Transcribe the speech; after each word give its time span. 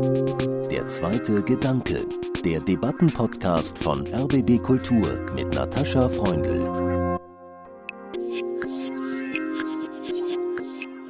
Der 0.00 0.86
zweite 0.86 1.42
Gedanke, 1.42 2.06
der 2.42 2.60
Debattenpodcast 2.60 3.76
von 3.76 4.06
RBB 4.06 4.62
Kultur 4.62 5.26
mit 5.34 5.52
Natascha 5.54 6.08
Freundl. 6.08 7.18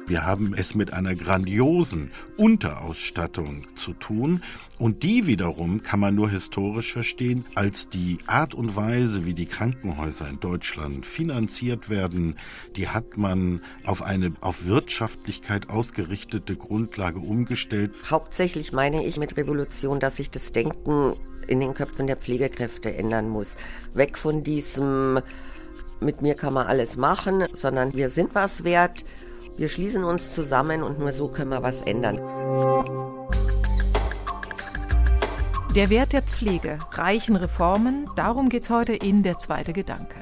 Wir 0.07 0.25
haben 0.25 0.53
es 0.57 0.75
mit 0.75 0.91
einer 0.91 1.15
grandiosen 1.15 2.11
Unterausstattung 2.35 3.65
zu 3.81 3.93
tun 3.93 4.41
und 4.77 5.03
die 5.03 5.27
wiederum 5.27 5.81
kann 5.81 5.99
man 5.99 6.15
nur 6.15 6.29
historisch 6.29 6.93
verstehen 6.93 7.45
als 7.55 7.89
die 7.89 8.19
Art 8.27 8.53
und 8.53 8.75
Weise, 8.75 9.25
wie 9.25 9.33
die 9.33 9.45
Krankenhäuser 9.45 10.29
in 10.29 10.39
Deutschland 10.39 11.05
finanziert 11.05 11.89
werden, 11.89 12.37
die 12.75 12.87
hat 12.87 13.17
man 13.17 13.61
auf 13.85 14.01
eine 14.01 14.33
auf 14.41 14.65
Wirtschaftlichkeit 14.65 15.69
ausgerichtete 15.69 16.55
Grundlage 16.55 17.19
umgestellt. 17.19 17.91
Hauptsächlich 18.09 18.71
meine 18.71 19.05
ich 19.05 19.17
mit 19.17 19.35
Revolution, 19.35 19.99
dass 19.99 20.17
sich 20.17 20.31
das 20.31 20.53
Denken 20.53 21.13
in 21.47 21.59
den 21.59 21.73
Köpfen 21.73 22.07
der 22.07 22.17
Pflegekräfte 22.17 22.93
ändern 22.93 23.27
muss. 23.27 23.55
Weg 23.93 24.17
von 24.17 24.43
diesem 24.43 25.19
mit 25.99 26.21
mir 26.21 26.35
kann 26.35 26.53
man 26.53 26.67
alles 26.67 26.97
machen, 26.97 27.43
sondern 27.53 27.93
wir 27.93 28.09
sind 28.09 28.33
was 28.33 28.63
wert 28.63 29.03
wir 29.57 29.69
schließen 29.69 30.03
uns 30.03 30.33
zusammen 30.33 30.81
und 30.81 30.99
nur 30.99 31.11
so 31.11 31.27
können 31.27 31.51
wir 31.51 31.61
was 31.61 31.81
ändern. 31.81 32.19
Der 35.75 35.89
Wert 35.89 36.11
der 36.11 36.21
Pflege, 36.21 36.79
reichen 36.91 37.37
Reformen, 37.37 38.05
darum 38.17 38.49
geht 38.49 38.63
es 38.63 38.69
heute 38.69 38.91
in 38.91 39.23
Der 39.23 39.39
zweite 39.39 39.71
Gedanke. 39.71 40.21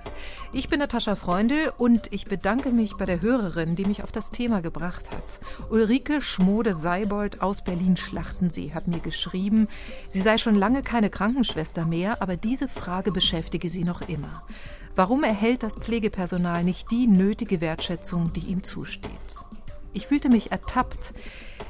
Ich 0.54 0.70
bin 0.70 0.78
Natascha 0.78 1.16
Freundl 1.16 1.74
und 1.76 2.14
ich 2.14 2.26
bedanke 2.26 2.70
mich 2.70 2.98
bei 2.98 3.08
der 3.08 3.24
Hörerin, 3.24 3.76
die 3.76 3.86
mich 3.86 4.04
auf 4.04 4.12
das 4.12 4.30
Thema 4.30 4.62
gebracht 4.62 5.06
hat. 5.10 5.72
Ulrike 5.72 6.22
Schmode-Seibold 6.22 7.42
aus 7.42 7.64
Berlin-Schlachtensee 7.64 8.74
hat 8.76 8.88
mir 8.88 9.00
geschrieben, 9.00 9.68
sie 10.08 10.22
sei 10.22 10.38
schon 10.38 10.54
lange 10.54 10.84
keine 10.84 11.10
Krankenschwester 11.10 11.84
mehr, 11.84 12.22
aber 12.22 12.38
diese 12.38 12.68
Frage 12.68 13.12
beschäftige 13.12 13.70
sie 13.70 13.84
noch 13.84 14.08
immer. 14.08 14.44
Warum 14.96 15.24
erhält 15.24 15.64
das 15.64 15.74
Pflegepersonal 15.74 16.64
nicht 16.64 16.92
die 16.92 17.08
nötige 17.08 17.60
Wertschätzung, 17.60 18.34
die 18.34 18.52
ihm 18.52 18.64
zusteht? 18.64 19.10
Ich 19.94 20.06
fühlte 20.06 20.30
mich 20.30 20.52
ertappt, 20.52 21.16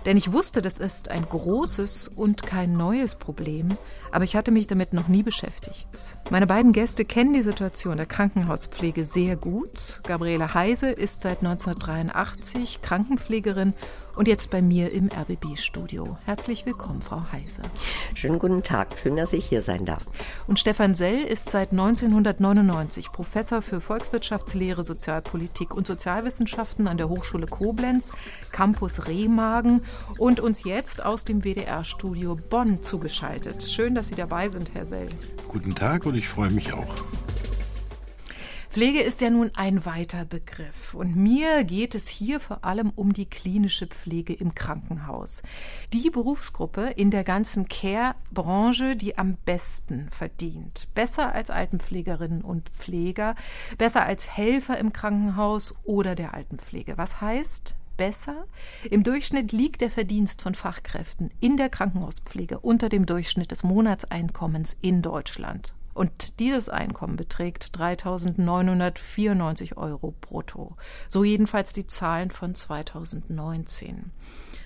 denn 0.06 0.18
ich 0.18 0.32
wusste, 0.32 0.62
das 0.62 0.78
ist 0.78 1.10
ein 1.10 1.28
großes 1.28 2.10
und 2.10 2.44
kein 2.44 2.74
neues 2.74 3.16
Problem, 3.16 3.70
aber 4.12 4.24
ich 4.24 4.36
hatte 4.36 4.52
mich 4.52 4.68
damit 4.68 4.94
noch 4.94 5.08
nie 5.08 5.24
beschäftigt. 5.24 6.19
Meine 6.32 6.46
beiden 6.46 6.74
Gäste 6.74 7.06
kennen 7.06 7.34
die 7.34 7.42
Situation 7.42 7.98
der 7.98 8.06
Krankenhauspflege 8.06 9.04
sehr 9.04 9.36
gut. 9.36 10.00
Gabriele 10.04 10.54
Heise 10.54 10.90
ist 10.90 11.22
seit 11.22 11.40
1983 11.40 12.84
Krankenpflegerin 12.84 13.74
und 14.16 14.28
jetzt 14.28 14.52
bei 14.52 14.62
mir 14.62 14.92
im 14.92 15.08
RBB-Studio. 15.08 16.20
Herzlich 16.26 16.68
willkommen, 16.68 17.02
Frau 17.02 17.24
Heise. 17.32 17.62
Schönen 18.14 18.38
guten 18.38 18.62
Tag, 18.62 18.90
schön, 19.02 19.16
dass 19.16 19.34
ich 19.34 19.46
hier 19.46 19.64
sein 19.64 19.86
darf. 19.86 20.06
Und 20.46 20.60
Stefan 20.60 20.94
Sell 20.94 21.24
ist 21.24 21.50
seit 21.50 21.72
1999 21.72 23.12
Professor 23.12 23.64
für 23.64 23.82
Volkswirtschaftslehre, 23.82 24.84
Sozialpolitik 24.84 25.74
und 25.74 25.88
Sozialwissenschaften 25.88 26.88
an 26.88 26.98
der 26.98 27.10
Hochschule 27.10 27.48
Koblenz, 27.48 28.12
Campus 28.52 29.08
Remagen 29.08 29.82
und 30.20 30.40
uns 30.40 30.64
jetzt 30.64 31.04
aus 31.04 31.26
dem 31.26 31.44
WDR-Studio 31.44 32.36
Bonn 32.36 32.84
zugeschaltet. 32.84 33.64
Schön, 33.64 33.96
dass 33.96 34.10
Sie 34.10 34.16
dabei 34.16 34.50
sind, 34.50 34.76
Herr 34.76 34.86
Sell. 34.86 35.10
Guten 35.48 35.74
Tag 35.74 36.06
und 36.06 36.19
ich 36.20 36.28
freue 36.28 36.52
mich 36.52 36.74
auch. 36.74 36.96
Pflege 38.70 39.00
ist 39.00 39.20
ja 39.22 39.32
nun 39.32 39.50
ein 39.56 39.86
weiter 39.86 40.26
Begriff 40.26 40.94
und 40.94 41.16
mir 41.16 41.64
geht 41.64 41.96
es 41.96 42.08
hier 42.08 42.40
vor 42.40 42.64
allem 42.64 42.92
um 42.94 43.14
die 43.14 43.26
klinische 43.26 43.88
Pflege 43.88 44.34
im 44.34 44.54
Krankenhaus. 44.54 45.42
Die 45.92 46.12
Berufsgruppe 46.12 46.94
in 46.96 47.10
der 47.10 47.24
ganzen 47.24 47.68
Care-Branche, 47.68 48.96
die 48.96 49.18
am 49.18 49.38
besten 49.46 50.10
verdient. 50.12 50.88
Besser 50.94 51.34
als 51.34 51.50
Altenpflegerinnen 51.50 52.44
und 52.44 52.70
Pfleger, 52.70 53.34
besser 53.80 54.06
als 54.06 54.30
Helfer 54.38 54.78
im 54.78 54.94
Krankenhaus 54.94 55.74
oder 55.84 56.14
der 56.14 56.36
Altenpflege. 56.36 56.96
Was 56.98 57.22
heißt, 57.22 57.76
besser. 57.98 58.46
Im 58.90 59.04
Durchschnitt 59.04 59.52
liegt 59.52 59.82
der 59.82 59.90
Verdienst 59.90 60.42
von 60.42 60.54
Fachkräften 60.54 61.32
in 61.40 61.58
der 61.58 61.70
Krankenhauspflege 61.70 62.60
unter 62.60 62.88
dem 62.88 63.06
Durchschnitt 63.06 63.52
des 63.52 63.64
Monatseinkommens 63.64 64.78
in 64.80 65.02
Deutschland. 65.02 65.74
Und 66.00 66.40
dieses 66.40 66.70
Einkommen 66.70 67.18
beträgt 67.18 67.78
3.994 67.78 69.76
Euro 69.76 70.14
brutto. 70.22 70.78
So 71.10 71.26
jedenfalls 71.26 71.74
die 71.74 71.88
Zahlen 71.88 72.32
von 72.32 72.56
2019. 72.56 74.10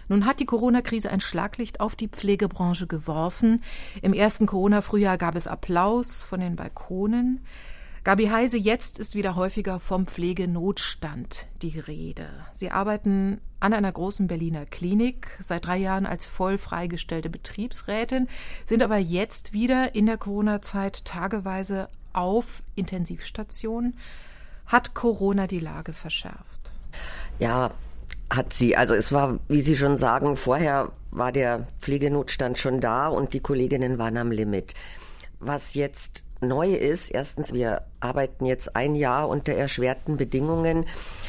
Nun 0.10 0.28
hat 0.28 0.40
die 0.40 0.46
Corona-Krise 0.46 1.10
ein 1.10 1.22
Schlaglicht 1.22 1.80
auf 1.80 1.96
die 1.96 2.08
Pflegebranche 2.08 2.86
geworfen. 2.86 3.64
Im 4.04 4.14
ersten 4.14 4.46
Corona-Frühjahr 4.46 5.18
gab 5.18 5.36
es 5.36 5.48
Applaus 5.48 6.22
von 6.22 6.40
den 6.40 6.56
Balkonen. 6.56 7.40
Gabi 8.04 8.26
Heise, 8.28 8.58
jetzt 8.58 9.00
ist 9.00 9.16
wieder 9.16 9.38
häufiger 9.38 9.80
vom 9.80 10.08
Pflegenotstand 10.08 11.48
die 11.62 11.80
Rede. 11.80 12.28
Sie 12.52 12.70
arbeiten 12.70 13.40
an 13.62 13.72
einer 13.72 13.94
großen 13.94 14.28
Berliner 14.28 14.66
Klinik, 14.66 15.28
seit 15.40 15.68
drei 15.68 15.78
Jahren 15.78 16.06
als 16.06 16.28
voll 16.28 16.58
freigestellte 16.58 17.30
Betriebsrätin, 17.30 18.28
sind 18.66 18.84
aber 18.84 18.98
jetzt 18.98 19.54
wieder 19.54 19.96
in 19.96 20.06
der 20.06 20.18
Corona-Zeit 20.18 21.06
tageweise 21.06 21.88
auf 22.12 22.62
Intensivstationen. 22.76 23.98
Hat 24.66 24.94
Corona 24.96 25.48
die 25.48 25.60
Lage 25.60 25.94
verschärft? 25.94 26.72
Ja, 27.40 27.72
hat 28.30 28.52
sie. 28.52 28.76
Also 28.76 28.96
es 28.96 29.14
war, 29.14 29.40
wie 29.48 29.62
Sie 29.62 29.78
schon 29.78 29.98
sagen, 29.98 30.36
vorher 30.36 30.92
war 31.12 31.32
der 31.32 31.68
Pflegenotstand 31.80 32.60
schon 32.60 32.82
da 32.82 33.08
und 33.08 33.34
die 33.34 33.40
Kolleginnen 33.40 33.98
waren 33.98 34.18
am 34.18 34.32
Limit. 34.32 34.74
Was 35.40 35.74
jetzt 35.74 36.26
neu 36.44 36.74
ist, 36.74 37.10
erstens, 37.10 37.54
wir 37.54 37.84
arbeiten 38.00 38.46
jetzt 38.46 38.76
ein 38.76 38.96
Jahr 38.96 39.30
unter 39.30 39.54
erschwerten 39.54 40.18
Bedingungen, 40.18 40.86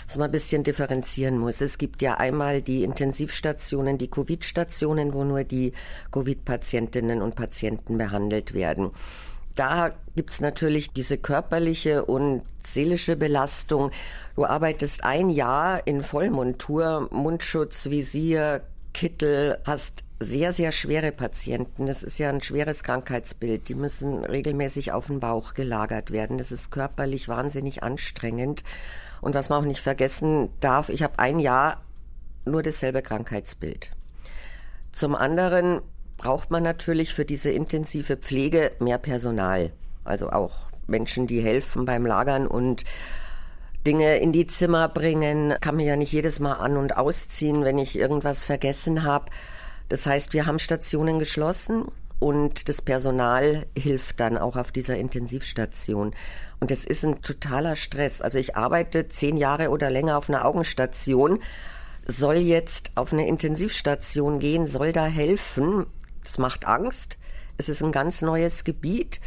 was 0.07 0.17
man 0.17 0.27
ein 0.27 0.33
bisschen 0.33 0.65
differenzieren 0.65 1.39
muss. 1.39 1.61
Es 1.61 1.79
gibt 1.79 2.03
ja 2.03 2.15
einmal 2.15 2.63
die 2.63 2.85
Intensivstationen, 2.85 3.99
die 3.99 4.11
Covid-Stationen, 4.11 5.15
wo 5.15 5.25
nur 5.25 5.45
die 5.45 5.73
Covid-Patientinnen 6.13 7.23
und 7.23 7.37
Patienten 7.37 7.99
behandelt 7.99 8.55
werden. 8.55 8.91
Da 9.55 9.93
gibt's 10.17 10.41
natürlich 10.41 10.93
diese 10.93 11.17
körperliche 11.17 12.05
und 12.05 12.43
seelische 12.65 13.15
Belastung. 13.15 13.93
Du 14.35 14.45
arbeitest 14.45 15.05
ein 15.05 15.31
Jahr 15.31 15.87
in 15.87 16.03
Vollmontur, 16.03 17.09
Mundschutz, 17.13 17.89
Visier, 17.89 18.63
Kittel, 18.95 19.59
hast 19.67 20.05
sehr, 20.21 20.53
sehr 20.53 20.73
schwere 20.73 21.13
Patienten. 21.13 21.87
Das 21.87 22.03
ist 22.03 22.19
ja 22.19 22.31
ein 22.31 22.41
schweres 22.41 22.83
Krankheitsbild. 22.83 23.69
Die 23.69 23.75
müssen 23.75 24.25
regelmäßig 24.25 24.93
auf 24.93 25.09
den 25.09 25.21
Bauch 25.21 25.53
gelagert 25.53 26.11
werden. 26.11 26.39
Das 26.39 26.51
ist 26.51 26.71
körperlich 26.71 27.29
wahnsinnig 27.29 27.83
anstrengend. 27.83 28.65
Und 29.21 29.35
was 29.35 29.51
man 29.51 29.63
auch 29.63 29.67
nicht 29.67 29.81
vergessen 29.81 30.49
darf, 30.61 30.89
ich 30.89 31.03
habe 31.03 31.19
ein 31.19 31.39
Jahr 31.39 31.83
nur 32.47 32.63
dasselbe 32.63 33.03
Krankheitsbild. 33.03 33.91
Zum 34.93 35.15
anderen 35.15 35.83
braucht 36.17 36.51
man 36.51 36.63
natürlich 36.63 37.13
für 37.13 37.25
diese 37.25 37.51
intensive 37.51 38.17
Pflege 38.17 38.73
mehr 38.79 38.99
Personal. 38.99 39.73
Also 40.05 40.31
auch 40.31 40.53
Menschen, 40.87 41.27
die 41.27 41.43
helfen 41.43 41.85
beim 41.85 42.07
Lagern 42.07 42.47
und 42.47 42.85
Dinge 43.87 44.17
in 44.19 44.33
die 44.33 44.47
Zimmer 44.47 44.89
bringen. 44.89 45.55
Kann 45.61 45.77
mir 45.77 45.87
ja 45.87 45.97
nicht 45.97 46.13
jedes 46.13 46.41
Mal 46.41 46.55
an 46.55 46.77
und 46.77 46.97
ausziehen, 46.97 47.65
wenn 47.65 47.79
ich 47.79 47.97
irgendwas 47.97 48.45
vergessen 48.45 49.05
habe. 49.05 49.31
Das 49.89 50.07
heißt, 50.07 50.33
wir 50.33 50.47
haben 50.47 50.59
Stationen 50.59 51.19
geschlossen 51.19 51.87
und 52.19 52.69
das 52.69 52.81
Personal 52.81 53.67
hilft 53.77 54.21
dann 54.21 54.39
auch 54.39 54.57
auf 54.57 54.73
dieser 54.73 54.97
Intensivstation. 54.97 56.15
Und 56.61 56.71
es 56.71 56.87
ist 56.87 57.05
ein 57.05 57.21
totaler 57.21 57.77
Stress. 57.77 58.23
Also 58.23 58.39
ich 58.39 58.57
arbeite 58.57 59.09
zehn 59.09 59.37
Jahre 59.37 59.69
oder 59.69 59.91
länger 59.91 60.17
auf 60.17 60.31
einer 60.31 60.47
Augenstation, 60.47 61.41
soll 62.07 62.37
jetzt 62.37 62.93
auf 62.95 63.13
eine 63.13 63.29
Intensivstation 63.29 64.39
gehen, 64.39 64.67
soll 64.67 64.93
da 64.93 65.05
helfen. 65.07 65.87
Das 66.23 66.39
macht 66.39 66.67
Angst. 66.67 67.19
Es 67.59 67.69
ist 67.69 67.83
ein 67.83 67.93
ganz 67.93 68.23
neues 68.23 68.65
Gebiet. 68.65 69.21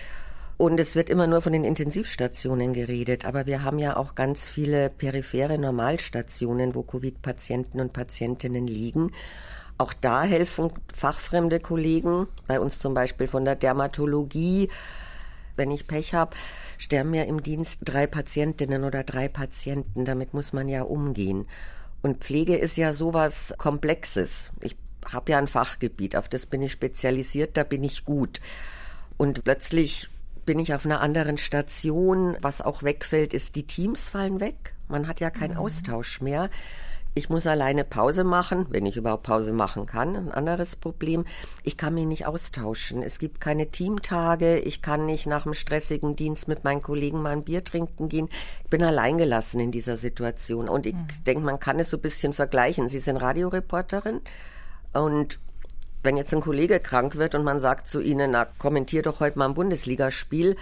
Und 0.58 0.80
es 0.80 0.96
wird 0.96 1.12
immer 1.12 1.28
nur 1.28 1.42
von 1.42 1.54
den 1.54 1.64
Intensivstationen 1.64 2.74
geredet, 2.74 3.26
aber 3.26 3.46
wir 3.46 3.64
haben 3.64 3.78
ja 3.78 3.96
auch 3.96 4.16
ganz 4.16 4.46
viele 4.46 4.90
periphere 4.90 5.60
Normalstationen, 5.60 6.74
wo 6.74 6.82
Covid-Patienten 6.82 7.80
und 7.80 7.94
Patientinnen 7.94 8.66
liegen. 8.66 9.12
Auch 9.78 9.94
da 9.94 10.24
helfen 10.24 10.72
fachfremde 10.92 11.60
Kollegen, 11.60 12.28
bei 12.48 12.60
uns 12.60 12.80
zum 12.80 12.96
Beispiel 12.96 13.28
von 13.28 13.46
der 13.46 13.56
Dermatologie. 13.56 14.70
Wenn 15.56 15.70
ich 15.70 15.86
Pech 15.86 16.16
habe, 16.16 16.36
sterben 16.80 17.14
ja 17.14 17.24
im 17.24 17.44
Dienst 17.44 17.82
drei 17.84 18.08
Patientinnen 18.08 18.84
oder 18.84 19.04
drei 19.04 19.28
Patienten. 19.28 20.06
Damit 20.06 20.34
muss 20.34 20.54
man 20.54 20.68
ja 20.68 20.82
umgehen. 20.82 21.46
Und 22.02 22.24
Pflege 22.24 22.58
ist 22.58 22.78
ja 22.78 22.94
sowas 22.94 23.54
Komplexes. 23.60 24.52
Ich 24.62 24.76
habe 25.06 25.32
ja 25.32 25.38
ein 25.38 25.48
Fachgebiet, 25.48 26.16
auf 26.16 26.30
das 26.30 26.48
bin 26.48 26.64
ich 26.64 26.72
spezialisiert, 26.72 27.58
da 27.58 27.64
bin 27.64 27.84
ich 27.84 28.06
gut. 28.06 28.42
Und 29.18 29.44
plötzlich 29.44 30.10
bin 30.48 30.58
ich 30.58 30.74
auf 30.74 30.86
einer 30.86 31.02
anderen 31.02 31.38
Station. 31.38 32.36
Was 32.42 32.62
auch 32.62 32.82
wegfällt, 32.82 33.36
ist, 33.36 33.56
die 33.56 33.68
Teams 33.68 34.10
fallen 34.10 34.40
weg. 34.40 34.74
Man 34.88 35.08
hat 35.08 35.20
ja 35.20 35.30
keinen 35.30 35.56
mhm. 35.56 35.60
Austausch 35.60 36.22
mehr 36.22 36.50
Ich 37.14 37.30
muss 37.30 37.46
alleine 37.46 37.84
Pause 37.84 38.24
machen, 38.24 38.68
wenn 38.70 38.86
ich 38.86 38.96
überhaupt 38.96 39.24
Pause 39.24 39.52
machen 39.52 39.86
kann. 39.86 40.16
Ein 40.16 40.32
anderes 40.32 40.76
Problem, 40.76 41.26
ich 41.64 41.76
kann 41.76 41.96
mich 41.96 42.06
nicht 42.06 42.26
austauschen. 42.26 43.04
Es 43.04 43.20
gibt 43.20 43.42
keine 43.42 43.72
Teamtage, 43.72 44.60
ich 44.60 44.82
kann 44.82 45.06
nicht 45.06 45.28
nach 45.28 45.46
einem 45.46 45.54
stressigen 45.54 46.16
Dienst 46.16 46.48
mit 46.48 46.64
meinen 46.64 46.82
Kollegen 46.82 47.22
mal 47.22 47.34
ein 47.34 47.44
Bier 47.44 47.64
trinken 47.64 48.08
gehen. 48.08 48.30
Ich 48.64 48.70
bin 48.70 48.84
alleingelassen 48.84 49.60
in 49.60 49.72
dieser 49.72 49.98
Situation. 49.98 50.70
Und 50.70 50.86
ich 50.86 50.94
mhm. 50.94 51.08
denke, 51.26 51.44
man 51.44 51.60
kann 51.60 51.80
es 51.80 51.90
so 51.90 51.98
ein 51.98 52.02
bisschen 52.02 52.32
vergleichen. 52.34 52.88
Sie 52.88 53.00
sind 53.00 53.18
Radioreporterin 53.18 54.22
und 54.94 55.40
wenn 56.04 56.18
jetzt 56.18 56.34
ein 56.34 56.42
Kollege 56.42 56.80
krank 56.80 57.18
wird 57.18 57.36
und 57.36 57.44
man 57.44 57.60
sagt 57.60 57.88
zu 57.88 58.02
ihnen, 58.02 58.32
na, 58.32 58.46
kommentier 58.46 59.02
doch 59.02 59.20
heute 59.20 59.40
mal 59.40 59.46
ein 59.46 59.54
Bundesligaspiel, 59.54 60.56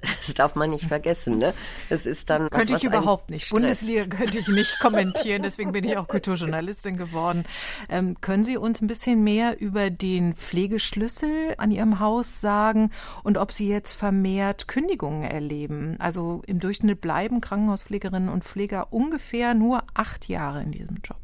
das 0.26 0.34
darf 0.34 0.54
man 0.54 0.70
nicht 0.70 0.84
vergessen, 0.84 1.38
ne? 1.38 1.54
Es 1.88 2.06
ist 2.06 2.30
dann 2.30 2.50
könnte 2.50 2.74
was, 2.74 2.82
ich 2.82 2.86
überhaupt 2.86 3.30
nicht. 3.30 3.46
Stresst. 3.46 3.52
Bundesliga 3.52 4.04
könnte 4.04 4.38
ich 4.38 4.48
nicht 4.48 4.78
kommentieren, 4.80 5.42
deswegen 5.42 5.72
bin 5.72 5.84
ich 5.84 5.96
auch 5.96 6.06
Kulturjournalistin 6.06 6.96
geworden. 6.96 7.44
Ähm, 7.88 8.16
können 8.20 8.44
Sie 8.44 8.56
uns 8.56 8.80
ein 8.80 8.86
bisschen 8.86 9.24
mehr 9.24 9.60
über 9.60 9.90
den 9.90 10.34
Pflegeschlüssel 10.34 11.54
an 11.56 11.70
Ihrem 11.70 11.98
Haus 11.98 12.40
sagen 12.40 12.90
und 13.24 13.38
ob 13.38 13.52
Sie 13.52 13.68
jetzt 13.68 13.92
vermehrt 13.92 14.68
Kündigungen 14.68 15.24
erleben? 15.24 15.96
Also 15.98 16.42
im 16.46 16.60
Durchschnitt 16.60 17.00
bleiben 17.00 17.40
Krankenhauspflegerinnen 17.40 18.28
und 18.28 18.44
Pfleger 18.44 18.92
ungefähr 18.92 19.54
nur 19.54 19.82
acht 19.94 20.28
Jahre 20.28 20.62
in 20.62 20.70
diesem 20.70 20.98
Job. 21.02 21.18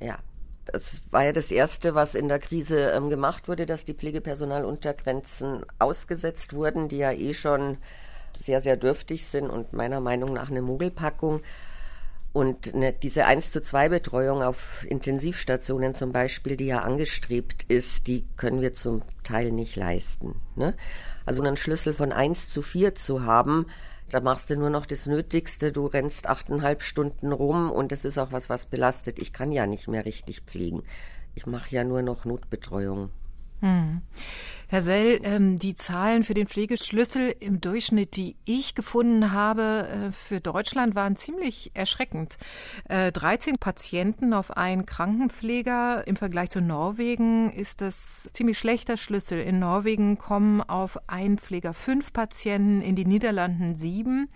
Ja, 0.00 0.18
es 0.72 1.02
war 1.10 1.24
ja 1.24 1.32
das 1.32 1.50
Erste, 1.50 1.94
was 1.94 2.14
in 2.14 2.28
der 2.28 2.38
Krise 2.38 2.90
ähm, 2.90 3.10
gemacht 3.10 3.48
wurde, 3.48 3.66
dass 3.66 3.84
die 3.84 3.94
Pflegepersonaluntergrenzen 3.94 5.64
ausgesetzt 5.78 6.52
wurden, 6.52 6.88
die 6.88 6.98
ja 6.98 7.12
eh 7.12 7.34
schon 7.34 7.78
sehr, 8.38 8.60
sehr 8.60 8.76
dürftig 8.76 9.26
sind 9.26 9.50
und 9.50 9.72
meiner 9.72 10.00
Meinung 10.00 10.32
nach 10.32 10.50
eine 10.50 10.62
Mogelpackung. 10.62 11.42
Und 12.32 12.74
ne, 12.74 12.92
diese 12.92 13.26
1 13.26 13.50
zu 13.50 13.60
2 13.60 13.88
Betreuung 13.88 14.42
auf 14.42 14.86
Intensivstationen 14.88 15.94
zum 15.94 16.12
Beispiel, 16.12 16.56
die 16.56 16.66
ja 16.66 16.78
angestrebt 16.82 17.64
ist, 17.64 18.06
die 18.06 18.24
können 18.36 18.60
wir 18.60 18.72
zum 18.72 19.02
Teil 19.24 19.50
nicht 19.50 19.74
leisten. 19.74 20.40
Ne? 20.54 20.74
Also 21.26 21.42
einen 21.42 21.56
Schlüssel 21.56 21.92
von 21.92 22.12
1 22.12 22.50
zu 22.50 22.62
4 22.62 22.94
zu 22.94 23.24
haben, 23.24 23.66
da 24.10 24.20
machst 24.20 24.50
du 24.50 24.56
nur 24.56 24.70
noch 24.70 24.86
das 24.86 25.06
Nötigste, 25.06 25.72
du 25.72 25.86
rennst 25.86 26.28
achteinhalb 26.28 26.82
Stunden 26.82 27.32
rum 27.32 27.70
und 27.70 27.92
das 27.92 28.04
ist 28.04 28.18
auch 28.18 28.32
was, 28.32 28.48
was 28.48 28.66
belastet. 28.66 29.18
Ich 29.18 29.32
kann 29.32 29.52
ja 29.52 29.66
nicht 29.66 29.88
mehr 29.88 30.04
richtig 30.04 30.42
pflegen. 30.42 30.82
Ich 31.34 31.46
mache 31.46 31.74
ja 31.74 31.84
nur 31.84 32.02
noch 32.02 32.24
Notbetreuung. 32.24 33.10
Hm. 33.60 34.02
Herr 34.70 34.82
Sell, 34.82 35.18
ähm, 35.24 35.58
die 35.58 35.74
Zahlen 35.74 36.22
für 36.22 36.32
den 36.32 36.46
Pflegeschlüssel 36.46 37.34
im 37.40 37.60
Durchschnitt, 37.60 38.14
die 38.14 38.36
ich 38.44 38.76
gefunden 38.76 39.32
habe 39.32 39.88
äh, 39.88 40.12
für 40.12 40.40
Deutschland, 40.40 40.94
waren 40.94 41.16
ziemlich 41.16 41.72
erschreckend. 41.74 42.38
Äh, 42.88 43.10
13 43.10 43.58
Patienten 43.58 44.32
auf 44.32 44.56
einen 44.56 44.86
Krankenpfleger. 44.86 46.06
Im 46.06 46.14
Vergleich 46.14 46.50
zu 46.50 46.60
Norwegen 46.60 47.50
ist 47.50 47.80
das 47.80 48.30
ziemlich 48.32 48.60
schlechter 48.60 48.96
Schlüssel. 48.96 49.40
In 49.40 49.58
Norwegen 49.58 50.18
kommen 50.18 50.60
auf 50.62 51.08
einen 51.08 51.38
Pfleger 51.38 51.74
fünf 51.74 52.12
Patienten, 52.12 52.80
in 52.80 52.94
den 52.94 53.08
Niederlanden 53.08 53.74
sieben. 53.74 54.28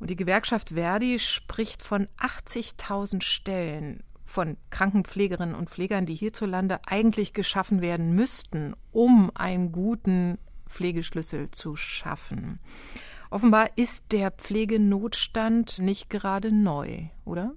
Und 0.00 0.08
die 0.08 0.16
Gewerkschaft 0.16 0.70
Verdi 0.70 1.18
spricht 1.18 1.82
von 1.82 2.08
80.000 2.18 3.22
Stellen 3.22 4.02
von 4.26 4.56
Krankenpflegerinnen 4.70 5.54
und 5.54 5.70
Pflegern, 5.70 6.04
die 6.04 6.14
hierzulande 6.14 6.80
eigentlich 6.86 7.32
geschaffen 7.32 7.80
werden 7.80 8.14
müssten, 8.14 8.74
um 8.92 9.30
einen 9.34 9.72
guten 9.72 10.38
Pflegeschlüssel 10.68 11.50
zu 11.52 11.76
schaffen. 11.76 12.58
Offenbar 13.30 13.70
ist 13.76 14.12
der 14.12 14.30
Pflegenotstand 14.30 15.78
nicht 15.78 16.10
gerade 16.10 16.52
neu, 16.52 17.04
oder? 17.24 17.54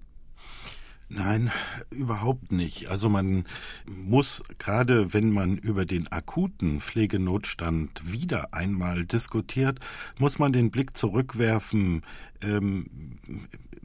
Nein, 1.12 1.52
überhaupt 1.90 2.52
nicht. 2.52 2.88
Also 2.90 3.10
man 3.10 3.46
muss 3.88 4.44
gerade, 4.60 5.12
wenn 5.12 5.32
man 5.32 5.58
über 5.58 5.86
den 5.86 6.08
akuten 6.12 6.82
Pflegenotstand 6.82 8.14
wieder 8.14 8.54
einmal 8.54 9.08
diskutiert, 9.08 9.80
muss 10.20 10.38
man 10.38 10.54
den 10.54 10.70
Blick 10.70 10.96
zurückwerfen. 10.96 12.04
Ähm, 12.42 12.86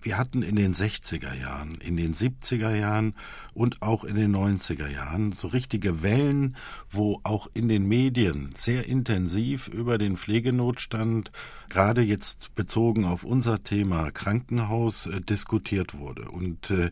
wir 0.05 0.19
hatten 0.19 0.43
in 0.43 0.57
den 0.57 0.75
60er 0.75 1.35
Jahren, 1.35 1.77
in 1.77 1.97
den 1.97 2.15
70er 2.15 2.75
Jahren 2.75 3.15
und 3.55 3.81
auch 3.81 4.05
in 4.05 4.17
den 4.17 4.37
90er 4.37 4.89
Jahren 4.89 5.33
so 5.33 5.49
richtige 5.49 6.03
Wellen, 6.03 6.57
wo 6.91 7.21
auch 7.25 7.49
in 7.55 7.69
den 7.69 7.87
Medien 7.87 8.53
sehr 8.57 8.87
intensiv 8.87 9.69
über 9.69 9.97
den 9.97 10.17
Pflegenotstand, 10.19 11.33
gerade 11.71 12.03
jetzt 12.03 12.55
bezogen 12.55 13.07
auf 13.07 13.25
unser 13.25 13.61
Thema 13.61 14.11
Krankenhaus, 14.11 15.07
äh, 15.07 15.21
diskutiert 15.23 15.97
wurde. 15.97 16.31
Und 16.31 16.71
äh, 16.71 16.91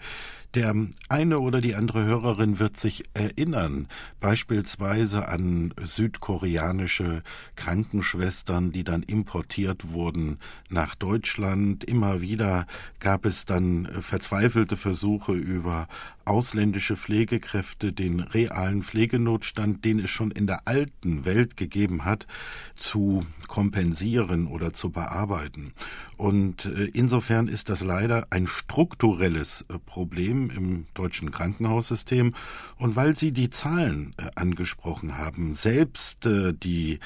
der 0.54 0.74
eine 1.08 1.40
oder 1.40 1.60
die 1.60 1.74
andere 1.74 2.04
Hörerin 2.04 2.58
wird 2.58 2.76
sich 2.76 3.04
erinnern, 3.14 3.88
beispielsweise 4.20 5.28
an 5.28 5.72
südkoreanische 5.82 7.22
Krankenschwestern, 7.56 8.72
die 8.72 8.84
dann 8.84 9.02
importiert 9.02 9.92
wurden 9.92 10.38
nach 10.68 10.94
Deutschland. 10.94 11.84
Immer 11.84 12.20
wieder 12.20 12.66
gab 13.00 13.24
es 13.24 13.44
dann 13.44 13.88
verzweifelte 14.00 14.76
Versuche 14.76 15.32
über 15.32 15.88
ausländische 16.24 16.96
Pflegekräfte 16.96 17.92
den 17.92 18.20
realen 18.20 18.82
Pflegenotstand, 18.82 19.84
den 19.84 19.98
es 19.98 20.10
schon 20.10 20.30
in 20.30 20.46
der 20.46 20.62
alten 20.66 21.24
Welt 21.24 21.56
gegeben 21.56 22.04
hat, 22.04 22.26
zu 22.76 23.24
kompensieren 23.48 24.46
oder 24.46 24.72
zu 24.72 24.90
bearbeiten. 24.90 25.72
Und 26.16 26.66
äh, 26.66 26.84
insofern 26.92 27.48
ist 27.48 27.68
das 27.68 27.82
leider 27.82 28.28
ein 28.30 28.46
strukturelles 28.46 29.64
äh, 29.68 29.78
Im 30.50 30.86
deutschen 30.94 31.30
Krankenhaussystem. 31.30 32.34
Und 32.76 32.96
weil 32.96 33.16
Sie 33.16 33.32
die 33.32 33.50
Zahlen 33.50 34.14
äh, 34.16 34.30
angesprochen 34.34 35.18
haben, 35.18 35.54
selbst 35.54 36.28
die 36.62 36.98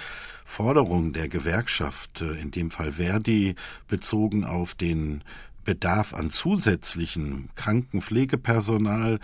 Forderung 0.45 1.13
der 1.13 1.29
Gewerkschaft, 1.29 2.21
in 2.21 2.51
dem 2.51 2.71
Fall 2.71 2.93
Verdi, 2.93 3.55
bezogen 3.89 4.45
auf 4.45 4.75
den 4.75 5.23
Bedarf 5.65 6.15
an 6.15 6.31
zusätzlichem 6.31 7.49
Krankenpflegepersonal 7.57 9.19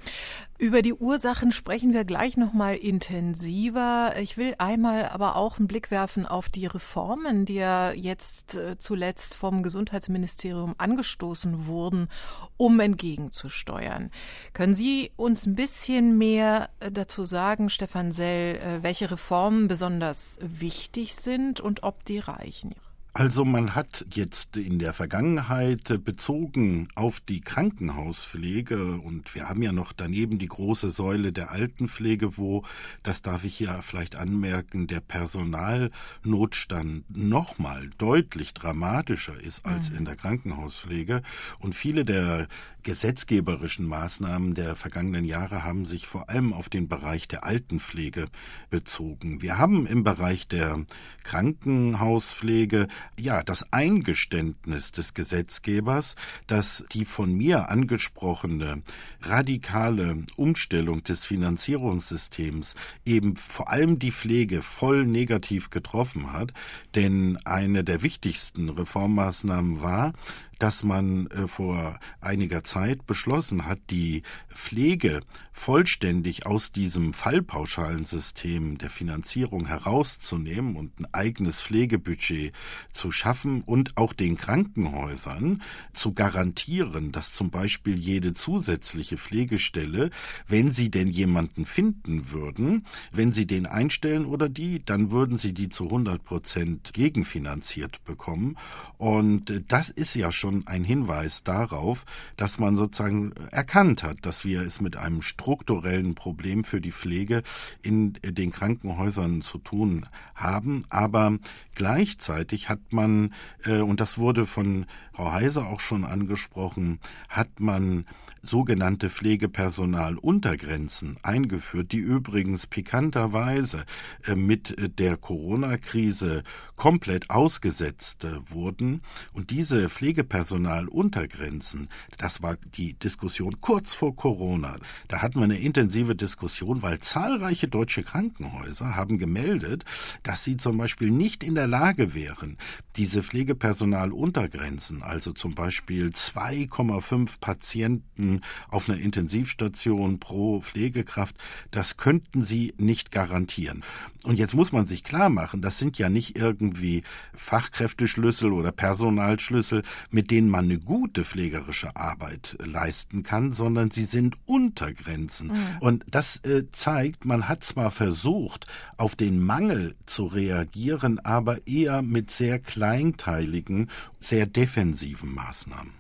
Über 0.61 0.83
die 0.83 0.93
Ursachen 0.95 1.53
sprechen 1.53 1.93
wir 1.93 2.05
gleich 2.05 2.37
noch 2.37 2.53
mal 2.53 2.75
intensiver. 2.75 4.15
Ich 4.21 4.37
will 4.37 4.57
einmal 4.59 5.09
aber 5.09 5.37
auch 5.37 5.59
einen 5.59 5.69
Blick 5.69 5.93
werfen 5.93 6.27
auf 6.27 6.49
die 6.49 6.67
Reformen, 6.67 7.45
die 7.45 7.55
ja 7.55 7.93
jetzt 7.93 8.57
äh, 8.57 8.77
zuletzt 8.77 9.35
vom 9.35 9.63
Gesundheitsministerium 9.63 10.75
angestoßen 10.77 11.67
wurden, 11.67 12.09
um 12.57 12.81
entgegenzusteuern. 12.89 14.11
Können 14.53 14.75
Sie 14.75 15.11
uns 15.17 15.47
ein 15.47 15.55
bisschen 15.55 16.19
mehr 16.19 16.71
äh, 16.81 16.91
dazu 16.91 17.25
sagen, 17.25 17.71
Stefan 17.71 18.13
Sell, 18.13 18.57
äh, 18.57 18.83
welche 18.83 19.11
Reformen 19.11 19.69
besonders 19.69 20.39
wichtig 20.41 21.15
sind 21.15 21.61
und 21.61 21.83
ob 21.83 22.05
die 22.05 22.19
reichen? 22.19 22.75
Also 23.19 23.45
man 23.45 23.75
hat 23.75 24.07
jetzt 24.13 24.57
in 24.57 24.79
der 24.79 24.95
Vergangenheit 24.95 26.05
bezogen 26.05 26.87
auf 26.95 27.19
die 27.19 27.41
Krankenhauspflege 27.41 28.95
und 28.95 29.35
wir 29.35 29.49
haben 29.49 29.61
ja 29.61 29.73
noch 29.73 29.93
daneben 29.93 30.39
die 30.39 30.47
große 30.47 30.91
Säule 30.91 31.33
der 31.33 31.51
Altenpflege, 31.51 32.37
wo, 32.37 32.63
das 33.03 33.21
darf 33.21 33.43
ich 33.43 33.57
hier 33.57 33.81
vielleicht 33.83 34.15
anmerken, 34.15 34.87
der 34.87 35.01
Personalnotstand 35.01 37.07
nochmal 37.09 37.91
deutlich 37.99 38.55
dramatischer 38.55 39.41
ist 39.41 39.67
als 39.67 39.91
mhm. 39.91 39.99
in 39.99 40.05
der 40.05 40.15
Krankenhauspflege 40.15 41.23
und 41.59 41.75
viele 41.75 42.05
der 42.05 42.47
gesetzgeberischen 42.89 43.87
Maßnahmen 43.87 44.55
der 44.55 44.75
vergangenen 44.75 45.27
Jahre 45.27 45.63
haben 45.63 45.85
sich 45.85 46.07
vor 46.07 46.31
allem 46.31 46.55
auf 46.55 46.71
den 46.71 46.89
Bereich 46.89 47.29
der 47.29 47.45
Altenpflege 47.45 48.29
bezogen. 48.71 49.43
Wir 49.43 49.59
haben 49.59 49.87
im 49.87 50.05
Bereich 50.05 50.49
der 50.49 50.87
Krankenhauspflege 51.23 52.89
ja 53.21 53.43
das 53.43 53.75
Eingeständnis 53.75 54.91
des 54.91 55.13
Gesetzgebers, 55.13 56.15
dass 56.47 56.83
die 56.91 57.05
von 57.05 57.31
mir 57.35 57.69
angesprochene 57.69 58.83
radikale 59.21 60.25
Umstellung 60.37 61.05
des 61.05 61.27
Finanzierungssystems 61.27 62.75
eben 63.05 63.37
vor 63.37 63.69
allem 63.71 63.99
die 63.99 64.13
Pflege 64.13 64.63
voll 64.63 65.05
negativ 65.05 65.69
getroffen 65.69 66.33
hat, 66.33 66.55
denn 66.95 67.37
eine 67.45 67.85
der 67.85 68.01
wichtigsten 68.01 68.71
Reformmaßnahmen 68.71 69.83
war, 69.83 70.15
dass 70.59 70.83
man 70.83 71.27
äh, 71.29 71.49
vor 71.49 71.99
einiger 72.21 72.65
Zeit 72.65 73.07
beschlossen 73.07 73.67
hat, 73.67 73.79
die 73.91 74.23
Pflege 74.49 75.21
vollständig 75.53 76.47
aus 76.47 76.73
diesem 76.73 77.13
Fallpauschalensystem 77.13 78.79
der 78.79 78.91
Finanzierung 78.91 79.67
herauszunehmen 79.67 80.77
und 80.77 81.01
ein 81.01 81.07
eigenes 81.13 81.61
Pflegebudget 81.61 82.53
zu 82.93 83.11
schaffen 83.11 83.63
und 83.63 83.97
auch 83.97 84.13
den 84.13 84.37
Krankenhäusern 84.37 85.63
zu 85.93 86.15
garantieren, 86.15 87.13
dass 87.13 87.33
zum 87.33 87.51
Beispiel 87.51 87.99
jede 87.99 88.35
zusätzliche 88.35 89.19
Pflegestelle, 89.19 90.11
wenn 90.47 90.73
sie 90.73 90.91
denn 90.91 91.09
jemanden 91.09 91.67
finden 91.67 92.31
würden, 92.31 92.87
wenn 93.13 93.33
sie 93.33 93.47
den 93.47 93.67
einstellen 93.67 94.27
oder 94.27 94.49
die, 94.49 94.85
dann 94.85 95.11
würden 95.11 95.39
sie 95.39 95.53
die 95.53 95.69
zu 95.69 95.85
100 95.85 96.25
Prozent 96.25 96.93
gegenfinanziert 96.95 98.05
bekommen. 98.05 98.57
Und 98.97 99.51
äh, 99.51 99.63
das 99.67 99.91
ist 99.91 100.15
ja 100.15 100.31
schon 100.31 100.48
schon 100.49 100.67
ein 100.67 100.83
Hinweis 100.83 101.45
darauf, 101.45 102.07
dass 102.37 102.59
man 102.59 102.75
sozusagen 102.75 103.35
erkannt 103.51 104.03
hat, 104.03 104.17
dass 104.23 104.47
wir 104.47 104.63
es 104.63 104.81
mit 104.81 104.97
einem 104.97 105.21
strukturellen 105.21 106.15
Problem 106.15 106.65
für 106.65 106.81
die 106.81 106.93
Pflege 106.93 107.43
in 107.83 108.15
den 108.23 108.51
Krankenhäusern 108.51 109.43
zu 109.43 109.59
tun 109.59 110.07
haben. 110.35 110.87
Aber 110.89 111.37
gleichzeitig 111.75 112.71
hat 112.71 112.95
man, 112.95 113.35
äh, 113.65 113.81
und 113.81 114.01
das 114.01 114.17
wurde 114.17 114.47
von 114.47 114.87
Frau 115.13 115.33
Heiser 115.33 115.67
auch 115.67 115.81
schon 115.81 116.05
angesprochen, 116.05 116.99
hat 117.29 117.61
man 117.61 118.07
sogenannte 118.41 119.11
Pflegepersonaluntergrenzen 119.11 121.19
eingeführt, 121.23 121.93
die 121.93 121.99
übrigens 121.99 122.67
pikanterweise 122.67 123.85
äh, 124.25 124.35
mit 124.35 124.99
der 124.99 125.19
Corona-Krise 125.19 126.43
komplett 126.79 127.29
ausgesetzt 127.29 128.25
äh, 128.25 128.51
wurden. 128.51 129.03
Und 129.33 129.51
diese 129.51 129.91
Pflegepersonaluntergrenzen, 129.91 131.89
das 132.17 132.41
war 132.41 132.57
die 132.77 132.95
Diskussion 132.95 133.61
kurz 133.61 133.93
vor 133.93 134.17
Corona. 134.17 134.79
Da 135.09 135.21
hatten 135.21 135.41
wir 135.41 135.45
eine 135.45 135.59
intensive 135.59 136.15
Diskussion, 136.15 136.81
weil 136.81 137.01
zahlreiche 137.01 137.67
deutsche 137.69 138.05
Krankenhäuser 138.05 138.95
haben 138.95 139.19
gemeldet, 139.19 139.85
dass 140.23 140.45
sie 140.45 140.57
zum 140.57 140.79
Beispiel 140.79 141.11
nicht 141.11 141.43
in 141.43 141.57
der 141.57 141.67
Lage 141.67 142.15
wären, 142.15 142.57
diese 142.95 143.25
Pflegepersonaluntergrenzen, 143.25 145.03
also 145.03 145.33
zum 145.33 145.57
Beispiel 145.57 146.11
2,5 146.11 147.41
Patienten 147.41 148.43
auf 148.69 148.89
einer 148.89 149.01
Intensivstation 149.01 150.21
pro 150.21 150.61
Pflegekraft, 150.61 151.37
das 151.73 151.97
könnten 151.97 152.43
sie 152.43 152.73
nicht 152.79 153.11
garantieren. 153.11 153.83
Und 154.25 154.39
jetzt 154.39 154.55
muss 154.55 154.73
man 154.73 154.87
sich 154.87 155.03
klar 155.03 155.29
machen, 155.29 155.61
das 155.61 155.79
sind 155.79 155.99
ja 155.99 156.09
nicht 156.09 156.37
irgendwie 156.69 157.03
Fachkräfteschlüssel 157.35 158.53
oder 158.53 158.73
Personalschlüssel, 158.73 159.83
mit 160.11 160.31
denen 160.31 160.51
man 160.51 160.67
eine 160.67 160.79
gute 160.79 161.25
pflegerische 161.25 161.97
Arbeit 161.97 162.57
leisten 162.63 163.23
kann, 163.23 163.53
sondern 163.53 163.91
sie 163.91 164.05
sind 164.05 164.37
Untergrenzen. 164.45 165.49
Mhm. 165.49 165.79
Und 165.81 166.05
das 166.11 166.37
äh, 166.45 166.65
zeigt, 166.71 167.25
man 167.25 167.49
hat 167.49 167.65
zwar 167.65 167.91
versucht, 167.91 168.67
auf 168.97 169.17
den 169.17 169.43
Mangel 169.43 169.95
zu 170.07 170.27
reagieren, 170.27 171.19
aber 171.21 171.67
eher 171.67 172.03
mit 172.03 172.31
sehr 172.31 172.59
kleinteiligen, 172.59 173.91
sehr 174.21 174.47
defensiven 174.47 175.35
Maßnahmen. 175.35 175.98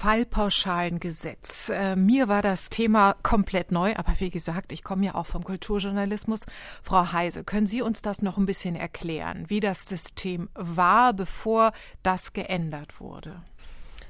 Fallpauschalengesetz. 0.00 1.68
Äh, 1.68 1.94
mir 1.94 2.26
war 2.26 2.40
das 2.40 2.70
Thema 2.70 3.16
komplett 3.22 3.70
neu, 3.70 3.94
aber 3.96 4.14
wie 4.18 4.30
gesagt, 4.30 4.72
ich 4.72 4.82
komme 4.82 5.04
ja 5.04 5.14
auch 5.14 5.26
vom 5.26 5.44
Kulturjournalismus. 5.44 6.46
Frau 6.82 7.12
Heise, 7.12 7.44
können 7.44 7.66
Sie 7.66 7.82
uns 7.82 8.00
das 8.00 8.22
noch 8.22 8.38
ein 8.38 8.46
bisschen 8.46 8.76
erklären, 8.76 9.44
wie 9.48 9.60
das 9.60 9.84
System 9.84 10.48
war, 10.54 11.12
bevor 11.12 11.72
das 12.02 12.32
geändert 12.32 12.98
wurde? 12.98 13.42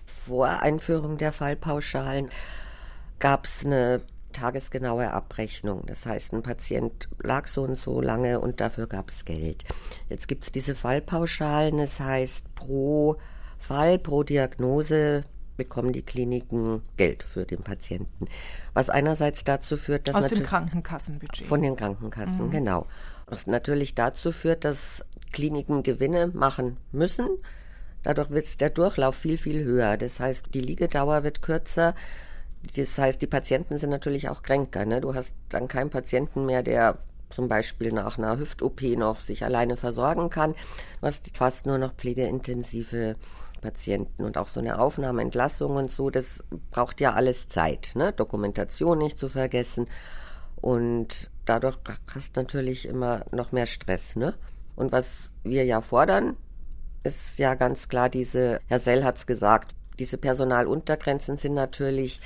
Vor 0.07 0.47
Einführung 0.47 1.19
der 1.19 1.33
Fallpauschalen 1.33 2.29
gab 3.19 3.47
es 3.47 3.67
eine 3.67 4.03
tagesgenaue 4.33 5.11
Abrechnung. 5.11 5.83
Das 5.87 6.07
heißt, 6.07 6.35
ein 6.35 6.45
Patient 6.45 7.09
lag 7.21 7.49
so 7.49 7.65
und 7.65 7.75
so 7.75 8.01
lange 8.01 8.39
und 8.39 8.61
dafür 8.61 8.87
gab 8.87 9.09
es 9.09 9.25
Geld. 9.25 9.65
Jetzt 10.09 10.29
gibt 10.29 10.45
es 10.45 10.53
diese 10.53 10.77
Fallpauschalen, 10.77 11.79
das 11.79 11.99
heißt 11.99 12.55
pro 12.55 13.17
Fall, 13.59 13.99
pro 13.99 14.23
Diagnose 14.23 15.25
bekommen 15.61 15.93
die 15.93 16.01
Kliniken 16.01 16.81
Geld 16.97 17.23
für 17.23 17.45
den 17.45 17.61
Patienten. 17.61 18.25
Was 18.73 18.89
einerseits 18.89 19.45
dazu 19.45 19.77
führt, 19.77 20.09
dass. 20.09 20.17
Aus 20.17 20.29
dem 20.29 20.43
Krankenkassenbudget. 20.43 21.47
Von 21.47 21.61
den 21.61 21.77
Krankenkassen, 21.77 22.47
mhm. 22.47 22.51
genau. 22.51 22.87
Was 23.27 23.47
natürlich 23.47 23.95
dazu 23.95 24.33
führt, 24.33 24.65
dass 24.65 25.05
Kliniken 25.33 25.83
Gewinne 25.83 26.29
machen 26.29 26.79
müssen. 26.93 27.29
Dadurch 28.03 28.31
wird 28.31 28.59
der 28.63 28.71
Durchlauf 28.71 29.17
viel, 29.17 29.37
viel 29.37 29.63
höher. 29.63 29.99
Das 29.99 30.19
heißt, 30.19 30.47
die 30.55 30.63
Liegedauer 30.63 31.25
wird 31.25 31.43
kürzer. 31.43 31.95
Das 32.75 32.97
heißt, 32.97 33.21
die 33.21 33.27
Patienten 33.27 33.77
sind 33.77 33.91
natürlich 33.91 34.31
auch 34.31 34.43
kränker. 34.43 34.87
Ne? 34.87 35.03
Du 35.03 35.15
hast 35.15 35.35
dann 35.51 35.69
keinen 35.69 35.91
Patienten 35.91 36.47
mehr, 36.47 36.63
der 36.63 36.97
zum 37.29 37.49
Beispiel 37.49 37.93
nach 37.93 38.17
einer 38.17 38.39
Hüft-OP 38.39 38.81
noch 38.97 39.21
sich 39.21 39.45
alleine 39.45 39.77
versorgen 39.77 40.31
kann. 40.31 40.55
Du 41.03 41.07
hast 41.07 41.37
fast 41.37 41.67
nur 41.67 41.77
noch 41.77 41.93
pflegeintensive 41.93 43.17
Patienten 43.61 44.25
und 44.25 44.39
auch 44.39 44.49
so 44.49 44.61
eine 44.61 44.79
Aufnahme, 44.79 45.23
Entlassung 45.23 45.77
und 45.77 45.91
so, 45.91 46.11
das 46.11 46.45
braucht 46.71 47.01
ja 47.01 47.13
alles 47.13 47.49
Zeit, 47.49 47.93
ne? 47.95 48.13
Dokumentation 48.13 48.99
nicht 48.99 49.19
zu 49.19 49.29
vergessen. 49.29 49.87
Und 50.61 51.31
dadurch 51.45 51.79
hast 52.15 52.37
du 52.37 52.41
natürlich 52.41 52.87
immer 52.87 53.25
noch 53.33 53.53
mehr 53.53 53.67
Stress, 53.67 54.17
ne? 54.17 54.35
Und 54.77 54.93
was 54.93 55.33
wir 55.45 55.65
ja 55.65 55.81
fordern, 55.81 56.37
ist 57.03 57.39
ja 57.39 57.55
ganz 57.55 57.89
klar 57.89 58.09
diese, 58.09 58.61
Herr 58.67 58.81
Sell 58.81 59.05
hat's 59.05 59.27
gesagt, 59.27 59.75
diese 59.99 60.19
Personaluntergrenzen 60.19 61.37
sind 61.37 61.55
natürlich 61.55 62.21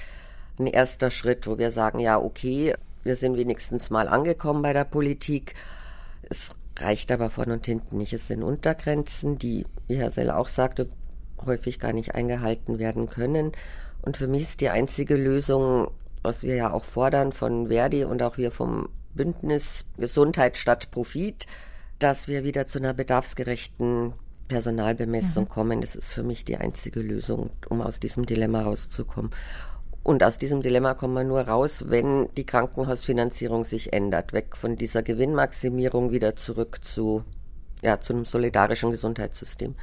ein 0.58 0.66
erster 0.66 1.10
Schritt, 1.10 1.46
wo 1.46 1.58
wir 1.58 1.70
sagen, 1.70 1.98
ja, 1.98 2.20
okay, 2.20 2.74
wir 3.02 3.16
sind 3.16 3.36
wenigstens 3.36 3.90
mal 3.90 4.08
angekommen 4.08 4.62
bei 4.62 4.72
der 4.72 4.84
Politik. 4.84 5.54
Es 6.22 6.50
reicht 6.78 7.12
aber 7.12 7.30
vorn 7.30 7.50
und 7.50 7.66
hinten 7.66 7.98
nicht. 7.98 8.12
Es 8.12 8.28
sind 8.28 8.42
Untergrenzen, 8.42 9.38
die, 9.38 9.66
wie 9.88 9.96
Herr 9.96 10.10
Sell 10.10 10.30
auch 10.30 10.48
sagte, 10.48 10.88
häufig 11.46 11.80
gar 11.80 11.92
nicht 11.92 12.14
eingehalten 12.14 12.78
werden 12.78 13.08
können. 13.08 13.52
Und 14.02 14.16
für 14.16 14.26
mich 14.26 14.42
ist 14.42 14.60
die 14.60 14.68
einzige 14.68 15.16
Lösung, 15.16 15.90
was 16.22 16.42
wir 16.42 16.56
ja 16.56 16.72
auch 16.72 16.84
fordern 16.84 17.32
von 17.32 17.68
Verdi 17.68 18.04
und 18.04 18.22
auch 18.22 18.36
wir 18.36 18.50
vom 18.50 18.88
Bündnis 19.14 19.84
Gesundheit 19.96 20.56
statt 20.56 20.90
Profit, 20.90 21.46
dass 21.98 22.28
wir 22.28 22.44
wieder 22.44 22.66
zu 22.66 22.78
einer 22.78 22.94
bedarfsgerechten 22.94 24.12
Personalbemessung 24.48 25.44
mhm. 25.44 25.48
kommen. 25.48 25.80
Das 25.80 25.94
ist 25.96 26.12
für 26.12 26.22
mich 26.22 26.44
die 26.44 26.56
einzige 26.56 27.00
Lösung, 27.00 27.50
um 27.68 27.80
aus 27.80 28.00
diesem 28.00 28.26
Dilemma 28.26 28.62
rauszukommen. 28.62 29.30
Und 30.02 30.22
aus 30.22 30.36
diesem 30.36 30.60
Dilemma 30.60 30.92
kommen 30.92 31.14
wir 31.14 31.24
nur 31.24 31.40
raus, 31.40 31.86
wenn 31.88 32.28
die 32.36 32.44
Krankenhausfinanzierung 32.44 33.64
sich 33.64 33.94
ändert, 33.94 34.34
weg 34.34 34.54
von 34.56 34.76
dieser 34.76 35.02
Gewinnmaximierung 35.02 36.10
wieder 36.12 36.36
zurück 36.36 36.84
zu, 36.84 37.24
ja, 37.82 38.00
zu 38.00 38.12
einem 38.12 38.26
solidarischen 38.26 38.90
Gesundheitssystem. 38.90 39.74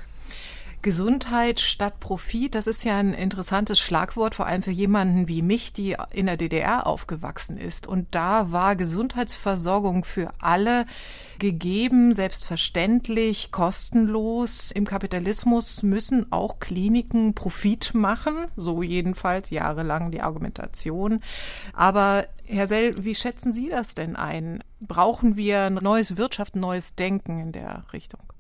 Gesundheit 0.82 1.60
statt 1.60 2.00
Profit, 2.00 2.56
das 2.56 2.66
ist 2.66 2.84
ja 2.84 2.98
ein 2.98 3.14
interessantes 3.14 3.80
Schlagwort, 3.80 4.34
vor 4.34 4.48
allem 4.48 4.64
für 4.64 4.72
jemanden 4.72 5.28
wie 5.28 5.42
mich, 5.42 5.74
die 5.74 5.96
in 6.12 6.26
der 6.26 6.38
DDR 6.38 6.88
aufgewachsen 6.88 7.58
ist. 7.58 7.86
Und 7.86 8.08
da 8.12 8.52
war 8.52 8.76
Gesundheitsversorgung 8.76 10.04
für 10.04 10.32
alle 10.40 10.86
gegeben, 11.38 12.14
selbstverständlich, 12.14 13.52
kostenlos. 13.52 14.72
Im 14.72 14.86
Kapitalismus 14.86 15.84
müssen 15.84 16.32
auch 16.32 16.60
Kliniken 16.60 17.36
Profit 17.36 17.94
machen, 17.94 18.48
so 18.56 18.82
jedenfalls 18.82 19.52
jahrelang 19.52 20.10
die 20.10 20.22
Argumentation. 20.22 21.22
Aber 21.74 22.26
Herr 22.46 22.68
Sell, 22.68 23.04
wie 23.04 23.16
schätzen 23.16 23.54
Sie 23.54 23.70
das 23.70 23.94
denn 23.94 24.16
ein? 24.16 24.64
Brauchen 24.80 25.36
wir 25.36 25.62
ein 25.64 25.76
neues 25.76 26.18
Wirtschaft, 26.18 26.56
ein 26.56 26.62
neues 26.62 26.96
Denken 26.96 27.40
in 27.40 27.52
der 27.52 27.86
Richtung? 27.94 28.31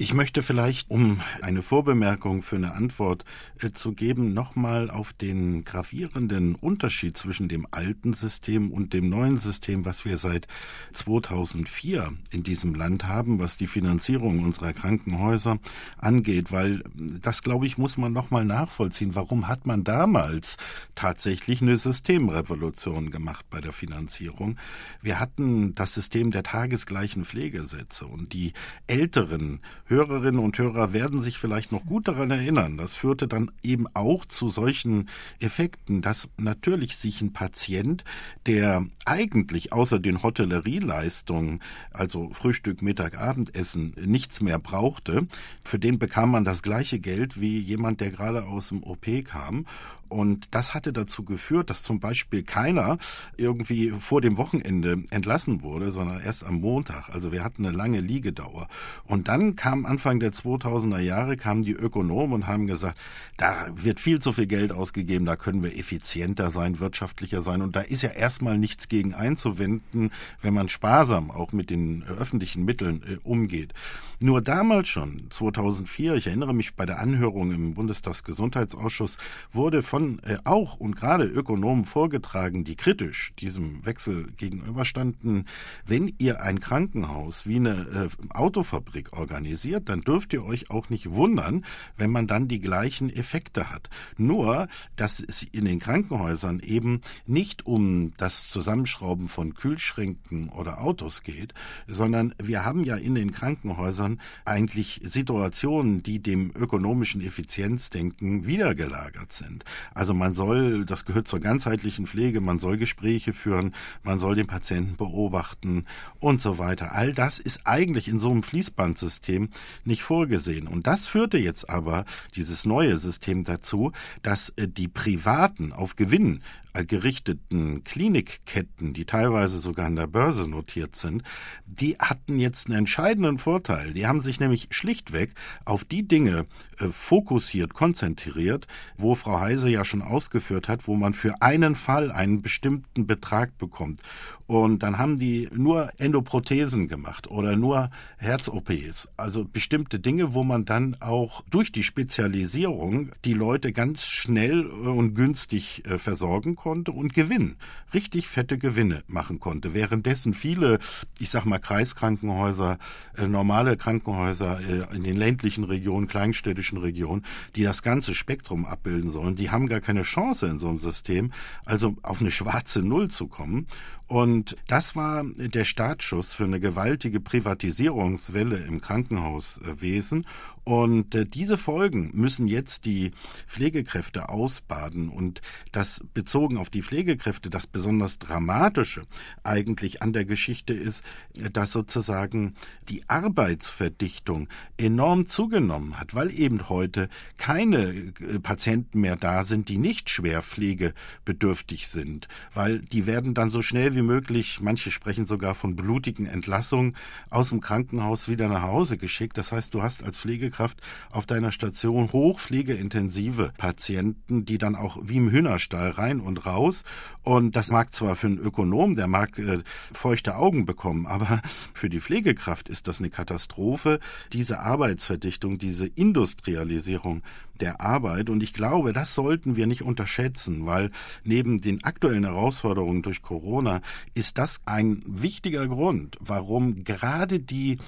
Ich 0.00 0.14
möchte 0.14 0.42
vielleicht, 0.42 0.92
um 0.92 1.20
eine 1.42 1.60
Vorbemerkung 1.60 2.42
für 2.42 2.54
eine 2.54 2.72
Antwort 2.72 3.24
äh, 3.60 3.72
zu 3.72 3.94
geben, 3.94 4.32
nochmal 4.32 4.90
auf 4.90 5.12
den 5.12 5.64
gravierenden 5.64 6.54
Unterschied 6.54 7.16
zwischen 7.16 7.48
dem 7.48 7.66
alten 7.72 8.12
System 8.12 8.70
und 8.70 8.92
dem 8.92 9.08
neuen 9.08 9.38
System, 9.38 9.84
was 9.84 10.04
wir 10.04 10.16
seit 10.16 10.46
2004 10.92 12.12
in 12.30 12.44
diesem 12.44 12.76
Land 12.76 13.08
haben, 13.08 13.40
was 13.40 13.56
die 13.56 13.66
Finanzierung 13.66 14.44
unserer 14.44 14.72
Krankenhäuser 14.72 15.58
angeht, 15.96 16.52
weil 16.52 16.84
das, 16.94 17.42
glaube 17.42 17.66
ich, 17.66 17.76
muss 17.76 17.96
man 17.96 18.12
nochmal 18.12 18.44
nachvollziehen. 18.44 19.16
Warum 19.16 19.48
hat 19.48 19.66
man 19.66 19.82
damals 19.82 20.58
tatsächlich 20.94 21.60
eine 21.60 21.76
Systemrevolution 21.76 23.10
gemacht 23.10 23.46
bei 23.50 23.60
der 23.60 23.72
Finanzierung? 23.72 24.58
Wir 25.02 25.18
hatten 25.18 25.74
das 25.74 25.94
System 25.94 26.30
der 26.30 26.44
tagesgleichen 26.44 27.24
Pflegesätze 27.24 28.06
und 28.06 28.32
die 28.32 28.52
älteren 28.86 29.58
Hörerinnen 29.88 30.38
und 30.38 30.58
Hörer 30.58 30.92
werden 30.92 31.22
sich 31.22 31.38
vielleicht 31.38 31.72
noch 31.72 31.84
gut 31.86 32.08
daran 32.08 32.30
erinnern. 32.30 32.76
Das 32.76 32.94
führte 32.94 33.26
dann 33.26 33.50
eben 33.62 33.86
auch 33.94 34.26
zu 34.26 34.50
solchen 34.50 35.08
Effekten, 35.40 36.02
dass 36.02 36.28
natürlich 36.36 36.96
sich 36.96 37.22
ein 37.22 37.32
Patient, 37.32 38.04
der 38.46 38.84
eigentlich 39.06 39.72
außer 39.72 39.98
den 39.98 40.22
Hotellerieleistungen, 40.22 41.62
also 41.90 42.28
Frühstück, 42.32 42.82
Mittag, 42.82 43.18
Abendessen, 43.18 43.94
nichts 44.04 44.42
mehr 44.42 44.58
brauchte, 44.58 45.26
für 45.64 45.78
den 45.78 45.98
bekam 45.98 46.32
man 46.32 46.44
das 46.44 46.62
gleiche 46.62 46.98
Geld 46.98 47.40
wie 47.40 47.58
jemand, 47.58 48.02
der 48.02 48.10
gerade 48.10 48.44
aus 48.44 48.68
dem 48.68 48.82
OP 48.82 49.06
kam. 49.24 49.64
Und 50.08 50.48
das 50.52 50.74
hatte 50.74 50.92
dazu 50.92 51.24
geführt, 51.24 51.70
dass 51.70 51.82
zum 51.82 52.00
Beispiel 52.00 52.42
keiner 52.42 52.98
irgendwie 53.36 53.90
vor 53.90 54.20
dem 54.20 54.36
Wochenende 54.36 55.02
entlassen 55.10 55.62
wurde, 55.62 55.90
sondern 55.90 56.20
erst 56.20 56.44
am 56.44 56.60
Montag. 56.60 57.08
Also 57.10 57.32
wir 57.32 57.44
hatten 57.44 57.66
eine 57.66 57.76
lange 57.76 58.00
Liegedauer. 58.00 58.68
Und 59.04 59.28
dann 59.28 59.56
kam 59.56 59.86
Anfang 59.86 60.20
der 60.20 60.32
2000er 60.32 60.98
Jahre 60.98 61.36
kamen 61.36 61.62
die 61.62 61.72
Ökonomen 61.72 62.32
und 62.34 62.46
haben 62.46 62.66
gesagt, 62.66 62.98
da 63.36 63.66
wird 63.74 64.00
viel 64.00 64.20
zu 64.20 64.32
viel 64.32 64.46
Geld 64.46 64.72
ausgegeben, 64.72 65.24
da 65.24 65.36
können 65.36 65.62
wir 65.62 65.76
effizienter 65.76 66.50
sein, 66.50 66.80
wirtschaftlicher 66.80 67.42
sein. 67.42 67.62
Und 67.62 67.76
da 67.76 67.80
ist 67.80 68.02
ja 68.02 68.10
erstmal 68.10 68.58
nichts 68.58 68.88
gegen 68.88 69.14
einzuwenden, 69.14 70.10
wenn 70.42 70.54
man 70.54 70.68
sparsam 70.68 71.30
auch 71.30 71.52
mit 71.52 71.70
den 71.70 72.04
öffentlichen 72.04 72.64
Mitteln 72.64 73.02
äh, 73.02 73.16
umgeht. 73.22 73.74
Nur 74.20 74.42
damals 74.42 74.88
schon, 74.88 75.26
2004, 75.30 76.14
ich 76.14 76.26
erinnere 76.26 76.52
mich 76.52 76.74
bei 76.74 76.86
der 76.86 76.98
Anhörung 76.98 77.52
im 77.52 77.74
Bundestagsgesundheitsausschuss, 77.74 79.16
wurde 79.52 79.82
von 79.82 79.97
äh, 80.06 80.38
auch 80.44 80.76
und 80.76 80.96
gerade 80.96 81.24
Ökonomen 81.24 81.84
vorgetragen, 81.84 82.64
die 82.64 82.76
kritisch 82.76 83.32
diesem 83.38 83.84
Wechsel 83.84 84.28
gegenüberstanden, 84.36 85.46
wenn 85.86 86.14
ihr 86.18 86.42
ein 86.42 86.60
Krankenhaus 86.60 87.46
wie 87.46 87.56
eine 87.56 88.10
äh, 88.10 88.34
Autofabrik 88.34 89.12
organisiert, 89.12 89.88
dann 89.88 90.02
dürft 90.02 90.32
ihr 90.32 90.44
euch 90.44 90.70
auch 90.70 90.90
nicht 90.90 91.10
wundern, 91.10 91.64
wenn 91.96 92.10
man 92.10 92.26
dann 92.26 92.48
die 92.48 92.60
gleichen 92.60 93.10
Effekte 93.10 93.70
hat. 93.70 93.90
Nur, 94.16 94.68
dass 94.96 95.20
es 95.20 95.42
in 95.42 95.64
den 95.64 95.78
Krankenhäusern 95.78 96.60
eben 96.60 97.00
nicht 97.26 97.66
um 97.66 98.12
das 98.16 98.48
Zusammenschrauben 98.48 99.28
von 99.28 99.54
Kühlschränken 99.54 100.48
oder 100.48 100.80
Autos 100.80 101.22
geht, 101.22 101.54
sondern 101.86 102.34
wir 102.42 102.64
haben 102.64 102.84
ja 102.84 102.96
in 102.96 103.14
den 103.14 103.32
Krankenhäusern 103.32 104.20
eigentlich 104.44 105.00
Situationen, 105.04 106.02
die 106.02 106.22
dem 106.22 106.52
ökonomischen 106.54 107.20
Effizienzdenken 107.20 108.46
wiedergelagert 108.46 109.32
sind. 109.32 109.64
Also 109.94 110.14
man 110.14 110.34
soll, 110.34 110.84
das 110.84 111.04
gehört 111.04 111.28
zur 111.28 111.40
ganzheitlichen 111.40 112.06
Pflege, 112.06 112.40
man 112.40 112.58
soll 112.58 112.78
Gespräche 112.78 113.32
führen, 113.32 113.74
man 114.02 114.18
soll 114.18 114.34
den 114.34 114.46
Patienten 114.46 114.96
beobachten 114.96 115.84
und 116.20 116.40
so 116.40 116.58
weiter. 116.58 116.92
All 116.92 117.12
das 117.12 117.38
ist 117.38 117.66
eigentlich 117.66 118.08
in 118.08 118.18
so 118.18 118.30
einem 118.30 118.42
Fließbandsystem 118.42 119.48
nicht 119.84 120.02
vorgesehen. 120.02 120.66
Und 120.66 120.86
das 120.86 121.06
führte 121.06 121.38
jetzt 121.38 121.68
aber, 121.68 122.04
dieses 122.34 122.64
neue 122.64 122.98
System 122.98 123.44
dazu, 123.44 123.92
dass 124.22 124.50
äh, 124.50 124.68
die 124.68 124.88
Privaten 124.88 125.72
auf 125.72 125.96
Gewinn 125.96 126.42
gerichteten 126.84 127.82
Klinikketten, 127.84 128.94
die 128.94 129.04
teilweise 129.04 129.58
sogar 129.58 129.86
an 129.86 129.96
der 129.96 130.06
Börse 130.06 130.46
notiert 130.46 130.96
sind, 130.96 131.22
die 131.66 131.96
hatten 131.98 132.38
jetzt 132.38 132.68
einen 132.68 132.78
entscheidenden 132.78 133.38
Vorteil. 133.38 133.92
Die 133.92 134.06
haben 134.06 134.20
sich 134.20 134.40
nämlich 134.40 134.68
schlichtweg 134.70 135.34
auf 135.64 135.84
die 135.84 136.06
Dinge 136.06 136.46
äh, 136.78 136.88
fokussiert, 136.88 137.74
konzentriert, 137.74 138.66
wo 138.96 139.14
Frau 139.14 139.40
Heise 139.40 139.68
ja 139.68 139.84
schon 139.84 140.02
ausgeführt 140.02 140.68
hat, 140.68 140.86
wo 140.86 140.94
man 140.94 141.14
für 141.14 141.42
einen 141.42 141.74
Fall 141.74 142.12
einen 142.12 142.42
bestimmten 142.42 143.06
Betrag 143.06 143.58
bekommt. 143.58 144.00
Und 144.46 144.82
dann 144.82 144.98
haben 144.98 145.18
die 145.18 145.48
nur 145.52 145.90
Endoprothesen 145.98 146.88
gemacht 146.88 147.26
oder 147.26 147.56
nur 147.56 147.90
Herz-OPs. 148.16 149.08
Also 149.16 149.44
bestimmte 149.44 150.00
Dinge, 150.00 150.32
wo 150.32 150.42
man 150.42 150.64
dann 150.64 150.96
auch 151.00 151.42
durch 151.50 151.70
die 151.72 151.82
Spezialisierung 151.82 153.10
die 153.24 153.34
Leute 153.34 153.72
ganz 153.72 154.06
schnell 154.06 154.64
und 154.66 155.14
günstig 155.14 155.84
äh, 155.84 155.98
versorgen 155.98 156.56
konnte 156.56 156.67
und 156.68 157.14
gewinnen. 157.14 157.56
Richtig 157.94 158.28
fette 158.28 158.58
Gewinne 158.58 159.02
machen 159.06 159.40
konnte. 159.40 159.74
Währenddessen 159.74 160.34
viele, 160.34 160.78
ich 161.18 161.30
sag 161.30 161.44
mal, 161.44 161.58
Kreiskrankenhäuser, 161.58 162.78
äh, 163.16 163.26
normale 163.26 163.76
Krankenhäuser 163.76 164.60
äh, 164.60 164.96
in 164.96 165.04
den 165.04 165.16
ländlichen 165.16 165.64
Regionen, 165.64 166.08
kleinstädtischen 166.08 166.78
Regionen, 166.78 167.24
die 167.56 167.62
das 167.62 167.82
ganze 167.82 168.14
Spektrum 168.14 168.66
abbilden 168.66 169.10
sollen, 169.10 169.36
die 169.36 169.50
haben 169.50 169.66
gar 169.68 169.80
keine 169.80 170.02
Chance 170.02 170.46
in 170.46 170.58
so 170.58 170.68
einem 170.68 170.78
System, 170.78 171.32
also 171.64 171.96
auf 172.02 172.20
eine 172.20 172.30
schwarze 172.30 172.80
Null 172.80 173.08
zu 173.08 173.26
kommen. 173.26 173.66
Und 174.08 174.56
das 174.66 174.96
war 174.96 175.22
der 175.36 175.64
Startschuss 175.64 176.32
für 176.32 176.44
eine 176.44 176.60
gewaltige 176.60 177.20
Privatisierungswelle 177.20 178.56
im 178.56 178.80
Krankenhauswesen. 178.80 180.24
Und 180.64 181.14
äh, 181.14 181.24
diese 181.24 181.56
Folgen 181.56 182.10
müssen 182.12 182.46
jetzt 182.46 182.84
die 182.84 183.12
Pflegekräfte 183.46 184.28
ausbaden. 184.28 185.08
Und 185.08 185.40
das 185.72 186.04
bezogen 186.12 186.58
auf 186.58 186.68
die 186.68 186.82
Pflegekräfte, 186.82 187.48
das 187.48 187.66
besonders 187.66 188.18
Dramatische 188.18 189.04
eigentlich 189.44 190.02
an 190.02 190.12
der 190.12 190.26
Geschichte 190.26 190.74
ist, 190.74 191.02
äh, 191.38 191.48
dass 191.50 191.72
sozusagen 191.72 192.54
die 192.90 193.08
Arbeitsverdichtung 193.08 194.48
enorm 194.76 195.24
zugenommen 195.26 195.98
hat, 195.98 196.14
weil 196.14 196.30
eben 196.38 196.68
heute 196.68 197.08
keine 197.38 197.88
äh, 197.88 198.38
Patienten 198.42 199.00
mehr 199.00 199.16
da 199.16 199.44
sind, 199.44 199.70
die 199.70 199.78
nicht 199.78 200.10
schwer 200.10 200.42
pflegebedürftig 200.42 201.88
sind, 201.88 202.28
weil 202.52 202.80
die 202.80 203.06
werden 203.06 203.32
dann 203.32 203.50
so 203.50 203.62
schnell 203.62 203.94
wie 203.94 203.97
möglich, 204.02 204.60
manche 204.60 204.90
sprechen 204.90 205.26
sogar 205.26 205.54
von 205.54 205.76
blutigen 205.76 206.26
Entlassungen, 206.26 206.96
aus 207.30 207.50
dem 207.50 207.60
Krankenhaus 207.60 208.28
wieder 208.28 208.48
nach 208.48 208.62
Hause 208.62 208.98
geschickt. 208.98 209.36
Das 209.38 209.52
heißt, 209.52 209.74
du 209.74 209.82
hast 209.82 210.02
als 210.02 210.18
Pflegekraft 210.18 210.38
Pflegekraft 210.38 210.80
auf 211.10 211.26
deiner 211.26 211.52
Station 211.52 212.12
hochpflegeintensive 212.12 213.52
Patienten, 213.56 214.44
die 214.44 214.58
dann 214.58 214.74
auch 214.74 214.98
wie 215.02 215.16
im 215.16 215.30
Hühnerstall 215.30 215.90
rein 215.90 216.20
und 216.20 216.46
raus. 216.46 216.84
Und 217.22 217.56
das 217.56 217.70
mag 217.70 217.94
zwar 217.94 218.16
für 218.16 218.28
einen 218.28 218.38
Ökonom, 218.38 218.96
der 218.96 219.06
mag 219.06 219.38
äh, 219.38 219.58
feuchte 219.92 220.36
Augen 220.36 220.64
bekommen, 220.64 221.06
aber 221.06 221.42
für 221.74 221.88
die 221.88 222.00
Pflegekraft 222.00 222.68
ist 222.68 222.88
das 222.88 223.00
eine 223.00 223.10
Katastrophe. 223.10 224.00
Diese 224.32 224.60
Arbeitsverdichtung, 224.60 225.58
diese 225.58 225.86
Industrialisierung 225.86 227.22
der 227.60 227.80
Arbeit. 227.80 228.30
Und 228.30 228.42
ich 228.42 228.52
glaube, 228.52 228.92
das 228.92 229.14
sollten 229.14 229.56
wir 229.56 229.66
nicht 229.66 229.82
unterschätzen, 229.82 230.66
weil 230.66 230.90
neben 231.24 231.60
den 231.60 231.84
aktuellen 231.84 232.24
Herausforderungen 232.24 233.02
durch 233.02 233.22
Corona 233.22 233.80
ist 234.14 234.38
das 234.38 234.60
ein 234.64 235.02
wichtiger 235.06 235.66
Grund, 235.68 236.16
warum 236.20 236.84
gerade 236.84 237.40
die 237.40 237.78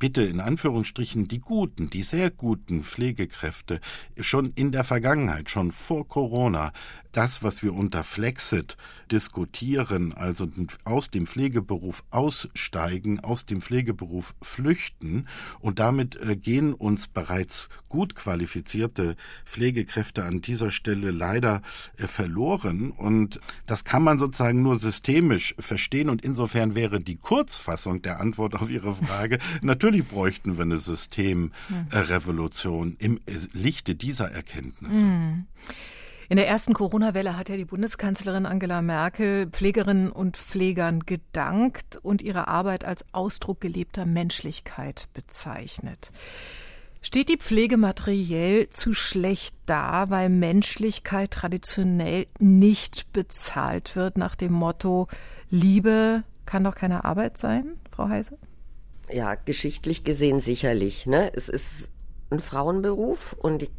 bitte 0.00 0.22
in 0.22 0.40
Anführungsstrichen 0.40 1.28
die 1.28 1.38
guten, 1.38 1.90
die 1.90 2.02
sehr 2.02 2.30
guten 2.30 2.82
Pflegekräfte 2.82 3.80
schon 4.18 4.52
in 4.54 4.72
der 4.72 4.82
Vergangenheit, 4.82 5.50
schon 5.50 5.70
vor 5.70 6.08
Corona, 6.08 6.72
das, 7.12 7.42
was 7.42 7.62
wir 7.62 7.74
unter 7.74 8.04
Flexit 8.04 8.76
diskutieren, 9.10 10.14
also 10.14 10.48
aus 10.84 11.10
dem 11.10 11.26
Pflegeberuf 11.26 12.04
aussteigen, 12.10 13.20
aus 13.20 13.44
dem 13.46 13.60
Pflegeberuf 13.60 14.34
flüchten 14.40 15.26
und 15.60 15.78
damit 15.78 16.16
äh, 16.16 16.34
gehen 16.36 16.72
uns 16.74 17.06
bereits 17.08 17.68
gut 17.88 18.14
qualifizierte 18.14 19.16
Pflegekräfte 19.44 20.24
an 20.24 20.40
dieser 20.40 20.70
Stelle 20.70 21.10
leider 21.10 21.60
äh, 21.96 22.06
verloren 22.06 22.92
und 22.92 23.40
das 23.66 23.84
kann 23.84 24.04
man 24.04 24.20
sozusagen 24.20 24.62
nur 24.62 24.78
systemisch 24.78 25.56
verstehen 25.58 26.08
und 26.08 26.22
insofern 26.22 26.76
wäre 26.76 27.00
die 27.00 27.16
Kurzfassung 27.16 28.02
der 28.02 28.20
Antwort 28.20 28.54
auf 28.54 28.70
Ihre 28.70 28.94
Frage, 28.94 29.40
natürlich 29.62 30.06
bräuchten 30.06 30.56
wir 30.56 30.62
eine 30.62 30.78
Systemrevolution 30.78 32.94
im 32.98 33.18
Lichte 33.52 33.96
dieser 33.96 34.30
Erkenntnisse. 34.30 35.04
Mhm. 35.04 35.46
In 36.30 36.36
der 36.36 36.46
ersten 36.46 36.74
Corona-Welle 36.74 37.36
hat 37.36 37.48
ja 37.48 37.56
die 37.56 37.64
Bundeskanzlerin 37.64 38.46
Angela 38.46 38.82
Merkel 38.82 39.48
Pflegerinnen 39.48 40.12
und 40.12 40.36
Pflegern 40.36 41.00
gedankt 41.00 41.98
und 42.00 42.22
ihre 42.22 42.46
Arbeit 42.46 42.84
als 42.84 43.04
Ausdruck 43.10 43.60
gelebter 43.60 44.06
Menschlichkeit 44.06 45.08
bezeichnet. 45.12 46.12
Steht 47.02 47.30
die 47.30 47.36
Pflege 47.36 47.76
materiell 47.76 48.68
zu 48.70 48.94
schlecht 48.94 49.56
da, 49.66 50.08
weil 50.08 50.28
Menschlichkeit 50.28 51.32
traditionell 51.32 52.28
nicht 52.38 53.12
bezahlt 53.12 53.96
wird 53.96 54.16
nach 54.16 54.36
dem 54.36 54.52
Motto 54.52 55.08
Liebe 55.50 56.22
kann 56.46 56.62
doch 56.62 56.76
keine 56.76 57.04
Arbeit 57.04 57.38
sein, 57.38 57.80
Frau 57.90 58.08
Heise? 58.08 58.38
Ja, 59.12 59.34
geschichtlich 59.34 60.04
gesehen 60.04 60.38
sicherlich. 60.38 61.06
Ne? 61.06 61.32
Es 61.34 61.48
ist 61.48 61.90
ein 62.30 62.38
Frauenberuf 62.38 63.32
und 63.32 63.64
ich 63.64 63.70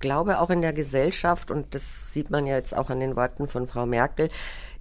glaube 0.00 0.40
auch 0.40 0.50
in 0.50 0.62
der 0.62 0.72
Gesellschaft, 0.72 1.50
und 1.50 1.74
das 1.74 2.12
sieht 2.12 2.30
man 2.30 2.46
ja 2.46 2.56
jetzt 2.56 2.76
auch 2.76 2.90
an 2.90 3.00
den 3.00 3.16
Worten 3.16 3.46
von 3.46 3.66
Frau 3.66 3.86
Merkel, 3.86 4.28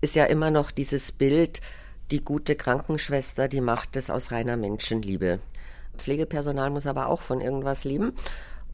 ist 0.01 0.15
ja 0.15 0.25
immer 0.25 0.49
noch 0.49 0.71
dieses 0.71 1.11
Bild, 1.11 1.61
die 2.11 2.23
gute 2.23 2.55
Krankenschwester, 2.55 3.47
die 3.47 3.61
macht 3.61 3.95
es 3.95 4.09
aus 4.09 4.31
reiner 4.31 4.57
Menschenliebe. 4.57 5.39
Pflegepersonal 5.97 6.69
muss 6.69 6.87
aber 6.87 7.07
auch 7.07 7.21
von 7.21 7.41
irgendwas 7.41 7.83
lieben. 7.83 8.13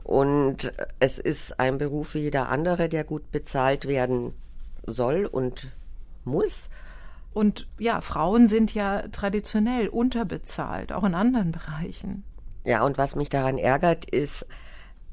Und 0.03 0.71
es 0.99 1.17
ist 1.17 1.59
ein 1.59 1.79
Beruf 1.79 2.13
wie 2.13 2.19
jeder 2.19 2.49
andere, 2.49 2.89
der 2.89 3.03
gut 3.03 3.31
bezahlt 3.31 3.87
werden 3.87 4.33
soll 4.85 5.25
und 5.25 5.71
muss. 6.23 6.69
Und 7.33 7.67
ja, 7.79 8.01
Frauen 8.01 8.47
sind 8.47 8.73
ja 8.73 9.07
traditionell 9.07 9.89
unterbezahlt, 9.89 10.93
auch 10.93 11.03
in 11.03 11.15
anderen 11.15 11.51
Bereichen. 11.51 12.23
Ja, 12.63 12.83
und 12.83 12.97
was 12.97 13.15
mich 13.15 13.29
daran 13.29 13.57
ärgert, 13.57 14.05
ist, 14.05 14.45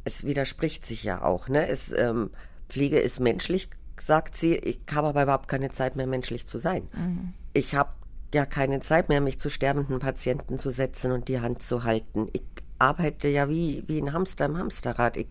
es 0.05 0.25
widerspricht 0.25 0.85
sich 0.85 1.05
ja 1.05 1.23
auch. 1.23 1.49
Ne? 1.49 1.67
Es, 1.69 1.93
ähm, 1.93 2.31
Pflege 2.69 2.99
ist 2.99 3.21
menschlich, 3.21 3.69
sagt 3.99 4.37
sie. 4.37 4.57
Ich 4.57 4.81
habe 4.93 5.09
aber 5.09 5.23
überhaupt 5.23 5.49
keine 5.49 5.71
Zeit 5.71 5.97
mehr, 5.97 6.07
menschlich 6.07 6.47
zu 6.47 6.59
sein. 6.59 6.89
Mhm. 6.95 7.35
Ich 7.53 7.75
habe 7.75 7.91
ja 8.35 8.47
keine 8.47 8.81
Zeit 8.81 9.09
mehr, 9.09 9.21
mich 9.21 9.39
zu 9.39 9.51
sterbenden 9.51 9.99
Patienten 9.99 10.59
zu 10.59 10.71
setzen 10.71 11.13
und 11.13 11.29
die 11.29 11.41
Hand 11.41 11.63
zu 11.63 11.85
halten. 11.85 12.29
Ich 12.33 12.43
arbeite 12.79 13.29
ja 13.29 13.49
wie, 13.49 13.85
wie 13.87 13.99
ein 13.99 14.13
Hamster 14.13 14.47
im 14.47 14.59
Hamsterrad. 14.59 15.17
Ich 15.17 15.29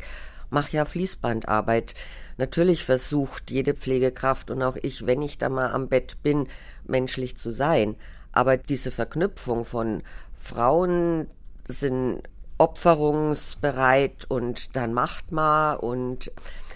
mache 0.49 0.77
ja 0.77 0.85
Fließbandarbeit. 0.85 1.95
Natürlich 2.37 2.85
versucht 2.85 3.51
jede 3.51 3.73
Pflegekraft 3.73 4.51
und 4.51 4.61
auch 4.61 4.77
ich, 4.81 5.05
wenn 5.05 5.21
ich 5.21 5.37
da 5.37 5.49
mal 5.49 5.71
am 5.71 5.89
Bett 5.89 6.21
bin, 6.21 6.47
menschlich 6.85 7.37
zu 7.37 7.51
sein. 7.51 7.95
Aber 8.31 8.57
diese 8.57 8.91
Verknüpfung 8.91 9.65
von 9.65 10.03
Frauen 10.35 11.27
sind 11.67 12.23
opferungsbereit 12.61 14.25
und 14.29 14.75
dann 14.75 14.93
macht 14.93 15.31
mal 15.31 15.73
und 15.73 16.31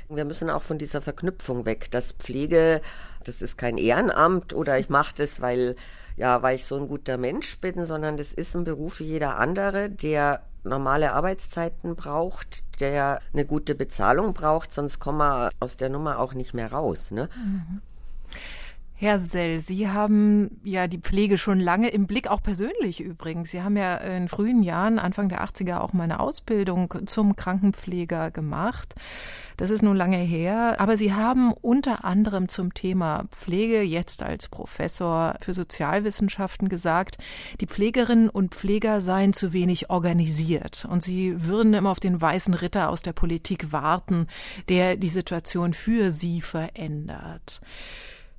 wir 0.09 0.25
müssen 0.25 0.49
auch 0.49 0.63
von 0.63 0.79
dieser 0.79 0.99
Verknüpfung 0.99 1.65
weg, 1.65 1.91
dass 1.91 2.13
Pflege, 2.13 2.81
das 3.23 3.43
ist 3.43 3.55
kein 3.55 3.77
Ehrenamt 3.77 4.53
oder 4.53 4.79
ich 4.79 4.89
mache 4.89 5.13
das, 5.17 5.41
weil 5.41 5.75
ja, 6.17 6.41
weil 6.41 6.55
ich 6.55 6.65
so 6.65 6.75
ein 6.75 6.87
guter 6.87 7.17
Mensch 7.17 7.59
bin, 7.59 7.85
sondern 7.85 8.17
das 8.17 8.33
ist 8.33 8.55
ein 8.55 8.63
Beruf 8.63 8.99
wie 8.99 9.03
jeder 9.03 9.37
andere, 9.37 9.91
der 9.91 10.41
normale 10.63 11.13
Arbeitszeiten 11.13 11.95
braucht, 11.95 12.63
der 12.79 13.19
eine 13.33 13.45
gute 13.45 13.75
Bezahlung 13.75 14.33
braucht, 14.33 14.71
sonst 14.71 14.99
kommen 14.99 15.19
wir 15.19 15.51
aus 15.59 15.77
der 15.77 15.89
Nummer 15.89 16.17
auch 16.17 16.33
nicht 16.33 16.55
mehr 16.55 16.71
raus. 16.71 17.11
Ne? 17.11 17.29
Mhm. 17.35 17.81
Herr 18.97 19.19
Sell, 19.19 19.59
Sie 19.59 19.89
haben 19.89 20.61
ja 20.63 20.87
die 20.87 20.99
Pflege 20.99 21.37
schon 21.37 21.59
lange 21.59 21.89
im 21.89 22.07
Blick, 22.07 22.29
auch 22.29 22.41
persönlich 22.41 23.01
übrigens. 23.01 23.51
Sie 23.51 23.61
haben 23.61 23.75
ja 23.75 23.97
in 23.97 24.29
frühen 24.29 24.63
Jahren, 24.63 24.99
Anfang 24.99 25.27
der 25.27 25.43
80er, 25.43 25.79
auch 25.79 25.91
meine 25.91 26.21
Ausbildung 26.21 27.05
zum 27.05 27.35
Krankenpfleger 27.35 28.31
gemacht. 28.31 28.95
Das 29.57 29.69
ist 29.69 29.83
nun 29.83 29.97
lange 29.97 30.15
her. 30.15 30.77
Aber 30.79 30.95
Sie 30.95 31.13
haben 31.13 31.51
unter 31.51 32.05
anderem 32.05 32.47
zum 32.47 32.73
Thema 32.73 33.25
Pflege 33.31 33.81
jetzt 33.81 34.23
als 34.23 34.47
Professor 34.47 35.35
für 35.41 35.53
Sozialwissenschaften 35.53 36.69
gesagt, 36.69 37.17
die 37.59 37.67
Pflegerinnen 37.67 38.29
und 38.29 38.55
Pfleger 38.55 39.01
seien 39.01 39.33
zu 39.33 39.51
wenig 39.51 39.89
organisiert. 39.89 40.87
Und 40.89 41.03
Sie 41.03 41.43
würden 41.43 41.73
immer 41.73 41.91
auf 41.91 41.99
den 41.99 42.21
weißen 42.21 42.53
Ritter 42.53 42.89
aus 42.89 43.01
der 43.01 43.13
Politik 43.13 43.73
warten, 43.73 44.27
der 44.69 44.95
die 44.95 45.09
Situation 45.09 45.73
für 45.73 46.11
Sie 46.11 46.39
verändert 46.39 47.59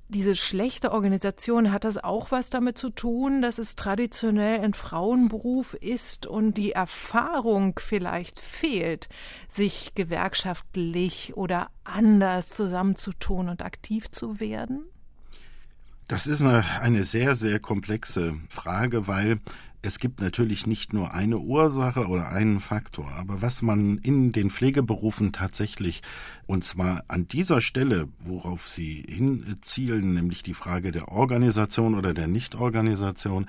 diese 0.09 0.37
schlechte 0.37 0.93
Organisation, 0.93 1.73
hat 1.73 1.85
das 1.85 2.03
auch 2.03 2.31
was 2.31 2.51
damit 2.51 2.79
zu 2.79 2.91
tun, 2.91 3.43
dass 3.43 3.59
es 3.59 3.77
traditionell 3.77 4.61
ein 4.61 4.75
Frauenberuf 4.75 5.75
ist 5.75 6.27
und 6.27 6.57
die 6.57 6.73
Erfahrung 6.73 7.79
vielleicht 7.79 8.41
fehlt, 8.41 9.09
sich 9.49 9.95
gewerkschaftlich 9.95 11.37
oder 11.37 11.69
anders 11.85 12.51
zusammenzutun 12.51 13.49
und 13.49 13.63
aktiv 13.63 14.11
zu 14.11 14.39
werden? 14.39 14.85
Das 16.09 16.29
ist 16.29 16.41
eine, 16.41 16.65
eine 16.81 17.03
sehr, 17.03 17.35
sehr 17.35 17.59
komplexe 17.59 18.35
Frage, 18.49 19.09
weil 19.09 19.41
es 19.87 20.01
gibt 20.01 20.21
natürlich 20.21 20.67
nicht 20.67 20.93
nur 20.93 21.15
eine 21.15 21.39
Ursache 21.39 22.09
oder 22.09 22.31
einen 22.31 22.59
Faktor, 22.59 23.09
aber 23.13 23.41
was 23.41 23.63
man 23.63 23.99
in 23.99 24.33
den 24.33 24.51
Pflegeberufen 24.51 25.33
tatsächlich, 25.33 26.03
und 26.47 26.65
zwar 26.65 27.05
an 27.07 27.29
dieser 27.29 27.61
Stelle, 27.61 28.09
worauf 28.19 28.67
Sie 28.67 29.05
hinzielen, 29.09 30.15
nämlich 30.15 30.43
die 30.43 30.55
Frage 30.55 30.91
der 30.91 31.09
Organisation 31.09 31.95
oder 31.95 32.15
der 32.15 32.27
Nichtorganisation, 32.27 33.47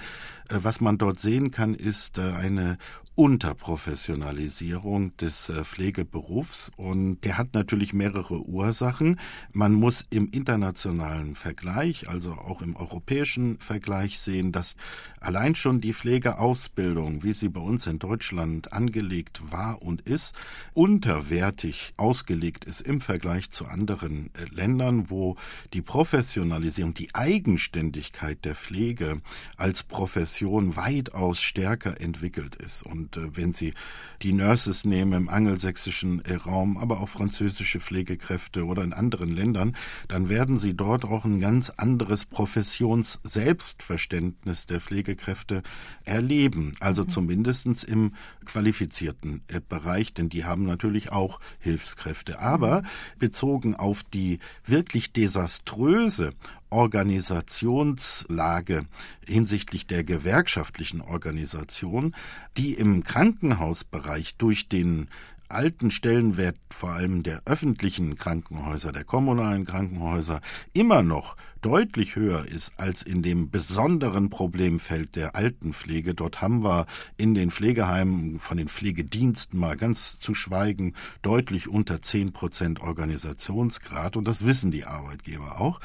äh, 0.50 0.60
was 0.62 0.80
man 0.80 1.00
dort 1.00 1.20
sehen 1.20 1.50
kann, 1.50 1.74
ist 1.74 2.20
äh, 2.20 2.22
eine 2.22 2.78
Unterprofessionalisierung 3.18 5.18
des 5.18 5.50
äh, 5.50 5.64
Pflegeberufs 5.64 6.72
und 6.78 7.22
der 7.22 7.40
hat 7.40 7.56
natürlich 7.56 7.92
mehrere 7.92 8.46
Ursachen. 8.46 9.20
Man 9.52 9.74
muss 9.74 10.06
im 10.12 10.30
internationalen 10.30 11.36
Vergleich, 11.36 12.08
also 12.08 12.34
auch 12.34 12.62
im 12.62 12.76
europäischen 12.76 13.58
Vergleich 13.58 14.20
sehen, 14.20 14.52
dass 14.52 14.76
allein 15.20 15.56
schon 15.56 15.82
die 15.82 15.96
Pflegeausbildung, 15.96 17.24
wie 17.24 17.34
sie 17.34 17.50
bei 17.50 17.60
uns 17.60 17.88
in 17.88 17.98
Deutschland 17.98 18.72
angelegt 18.72 19.52
war 19.52 19.82
und 19.82 20.04
ist, 20.04 20.36
unterwertig 20.76 21.96
ausgelegt 21.98 22.66
ist 22.66 22.82
im 22.82 23.02
Vergleich 23.02 23.50
zu 23.50 23.66
anderen 23.66 24.30
äh, 24.36 24.46
Ländern, 24.54 25.10
wo 25.10 25.38
die 25.74 25.82
Professionalisierung, 25.82 26.94
die 26.94 27.16
Eigenständigkeit 27.16 28.46
der 28.46 28.54
Pflege 28.54 29.22
als 29.56 29.82
Profession 29.82 30.76
weitaus 30.76 31.42
stärker 31.42 32.00
entwickelt 32.00 32.56
ist 32.58 32.84
und 32.84 33.07
und 33.08 33.18
äh, 33.18 33.36
wenn 33.36 33.54
Sie 33.54 33.74
die 34.22 34.34
Nurses 34.34 34.84
nehmen 34.84 35.14
im 35.14 35.30
angelsächsischen 35.30 36.26
äh, 36.26 36.34
Raum, 36.36 36.78
aber 36.78 37.02
auch 37.02 37.10
französische 37.10 37.80
Pflegekräfte 37.80 38.66
oder 38.66 38.84
in 38.84 38.94
anderen 38.94 39.32
Ländern, 39.32 39.76
dann 40.08 40.30
werden 40.30 40.58
Sie 40.58 40.74
dort 40.74 41.06
auch 41.06 41.24
ein 41.26 41.40
ganz 41.40 41.70
anderes 41.70 42.26
Professions-Selbstverständnis 42.26 44.66
der 44.66 44.82
Pflegekräfte 44.82 45.62
erleben. 46.04 46.74
Also 46.80 47.04
mhm. 47.04 47.10
zumindestens 47.10 47.84
im 47.84 48.14
qualifizierten 48.46 49.42
äh, 49.48 49.62
Bereich, 49.68 50.14
denn 50.14 50.30
die 50.30 50.46
haben 50.46 50.66
natürlich 50.66 51.12
auch 51.12 51.40
Hilfskräfte. 51.60 52.40
Aber 52.40 52.82
mhm. 52.82 52.86
bezogen 53.20 53.76
auf 53.76 54.04
die 54.04 54.40
wirklich 54.66 55.14
desaströse 55.14 56.34
Organisationslage 56.70 58.86
hinsichtlich 59.26 59.88
der 59.88 60.04
gewerkschaftlichen 60.04 61.02
Organisation, 61.02 62.14
die 62.58 62.74
im 62.74 63.04
Krankenhausbereich 63.04 64.36
durch 64.38 64.68
den 64.68 65.08
alten 65.50 65.92
Stellenwert 65.92 66.58
vor 66.70 66.92
allem 66.92 67.24
der 67.24 67.42
öffentlichen 67.46 68.18
Krankenhäuser, 68.18 68.92
der 68.92 69.04
kommunalen 69.04 69.66
Krankenhäuser 69.66 70.42
immer 70.74 71.04
noch 71.04 71.36
deutlich 71.62 72.16
höher 72.16 72.46
ist 72.46 72.74
als 72.78 73.04
in 73.04 73.24
dem 73.24 73.50
besonderen 73.50 74.30
Problemfeld 74.30 75.16
der 75.16 75.36
Altenpflege. 75.36 76.14
Dort 76.14 76.42
haben 76.42 76.64
wir 76.64 76.86
in 77.18 77.34
den 77.34 77.52
Pflegeheimen 77.52 78.40
von 78.40 78.58
den 78.58 78.68
Pflegediensten 78.68 79.60
mal 79.60 79.78
ganz 79.78 80.20
zu 80.20 80.34
schweigen 80.34 80.94
deutlich 81.22 81.68
unter 81.68 82.02
zehn 82.02 82.34
Prozent 82.34 82.82
Organisationsgrad 82.82 84.18
und 84.18 84.26
das 84.26 84.46
wissen 84.46 84.72
die 84.72 84.86
Arbeitgeber 84.86 85.60
auch. 85.60 85.80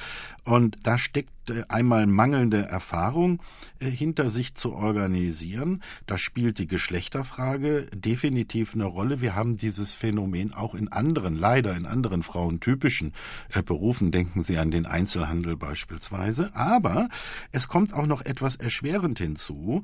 Und 0.44 0.76
da 0.82 0.98
steckt 0.98 1.50
äh, 1.50 1.62
einmal 1.68 2.06
mangelnde 2.06 2.66
Erfahrung 2.66 3.42
äh, 3.78 3.86
hinter 3.86 4.28
sich 4.28 4.54
zu 4.54 4.72
organisieren. 4.72 5.82
Da 6.06 6.18
spielt 6.18 6.58
die 6.58 6.66
Geschlechterfrage 6.66 7.86
definitiv 7.94 8.74
eine 8.74 8.84
Rolle. 8.84 9.20
Wir 9.20 9.34
haben 9.34 9.56
dieses 9.56 9.94
Phänomen 9.94 10.52
auch 10.52 10.74
in 10.74 10.88
anderen, 10.88 11.36
leider 11.36 11.76
in 11.76 11.86
anderen 11.86 12.22
frauentypischen 12.22 13.12
äh, 13.52 13.62
Berufen. 13.62 14.12
Denken 14.12 14.42
Sie 14.42 14.58
an 14.58 14.70
den 14.70 14.86
Einzelhandel 14.86 15.56
beispielsweise. 15.62 16.54
Aber 16.54 17.08
es 17.52 17.68
kommt 17.68 17.94
auch 17.94 18.06
noch 18.06 18.22
etwas 18.22 18.56
erschwerend 18.56 19.18
hinzu, 19.18 19.82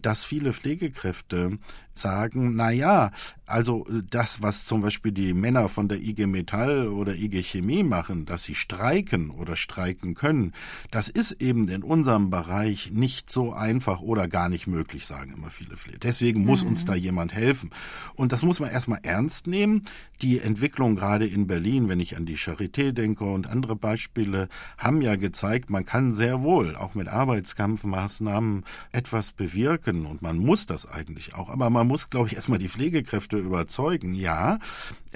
dass 0.00 0.24
viele 0.24 0.54
Pflegekräfte 0.54 1.58
sagen, 1.92 2.56
na 2.56 2.70
ja, 2.70 3.10
also 3.46 3.86
das, 4.10 4.42
was 4.42 4.64
zum 4.64 4.82
Beispiel 4.82 5.12
die 5.12 5.32
Männer 5.32 5.68
von 5.68 5.88
der 5.88 6.00
IG 6.00 6.26
Metall 6.26 6.88
oder 6.88 7.14
IG 7.14 7.42
Chemie 7.42 7.84
machen, 7.84 8.26
dass 8.26 8.42
sie 8.42 8.56
streiken 8.56 9.30
oder 9.30 9.54
streiken 9.54 10.14
können, 10.14 10.52
das 10.90 11.08
ist 11.08 11.32
eben 11.40 11.68
in 11.68 11.84
unserem 11.84 12.30
Bereich 12.30 12.90
nicht 12.90 13.30
so 13.30 13.52
einfach 13.52 14.00
oder 14.00 14.26
gar 14.26 14.48
nicht 14.48 14.66
möglich, 14.66 15.06
sagen 15.06 15.32
immer 15.36 15.50
viele 15.50 15.76
Pfleger. 15.76 15.98
Deswegen 16.02 16.44
muss 16.44 16.64
mhm. 16.64 16.70
uns 16.70 16.84
da 16.84 16.94
jemand 16.94 17.34
helfen. 17.34 17.70
Und 18.16 18.32
das 18.32 18.42
muss 18.42 18.58
man 18.58 18.70
erstmal 18.70 19.00
ernst 19.02 19.46
nehmen. 19.46 19.82
Die 20.22 20.40
Entwicklung 20.40 20.96
gerade 20.96 21.26
in 21.26 21.46
Berlin, 21.46 21.88
wenn 21.88 22.00
ich 22.00 22.16
an 22.16 22.26
die 22.26 22.38
Charité 22.38 22.92
denke 22.92 23.24
und 23.24 23.46
andere 23.46 23.76
Beispiele, 23.76 24.48
haben 24.76 25.02
ja 25.02 25.14
gezeigt, 25.14 25.70
man 25.70 25.84
kann 25.84 26.14
sehr 26.14 26.42
wohl 26.42 26.74
auch 26.74 26.94
mit 26.94 27.08
Arbeitskampfmaßnahmen 27.08 28.64
etwas 28.92 29.30
bewirken 29.32 30.06
und 30.06 30.22
man 30.22 30.38
muss 30.38 30.66
das 30.66 30.86
eigentlich 30.86 31.34
auch. 31.34 31.48
Aber 31.48 31.70
man 31.70 31.86
muss, 31.86 32.10
glaube 32.10 32.28
ich, 32.28 32.34
erstmal 32.34 32.58
die 32.58 32.68
Pflegekräfte 32.68 33.35
überzeugen. 33.38 34.14
Ja, 34.14 34.58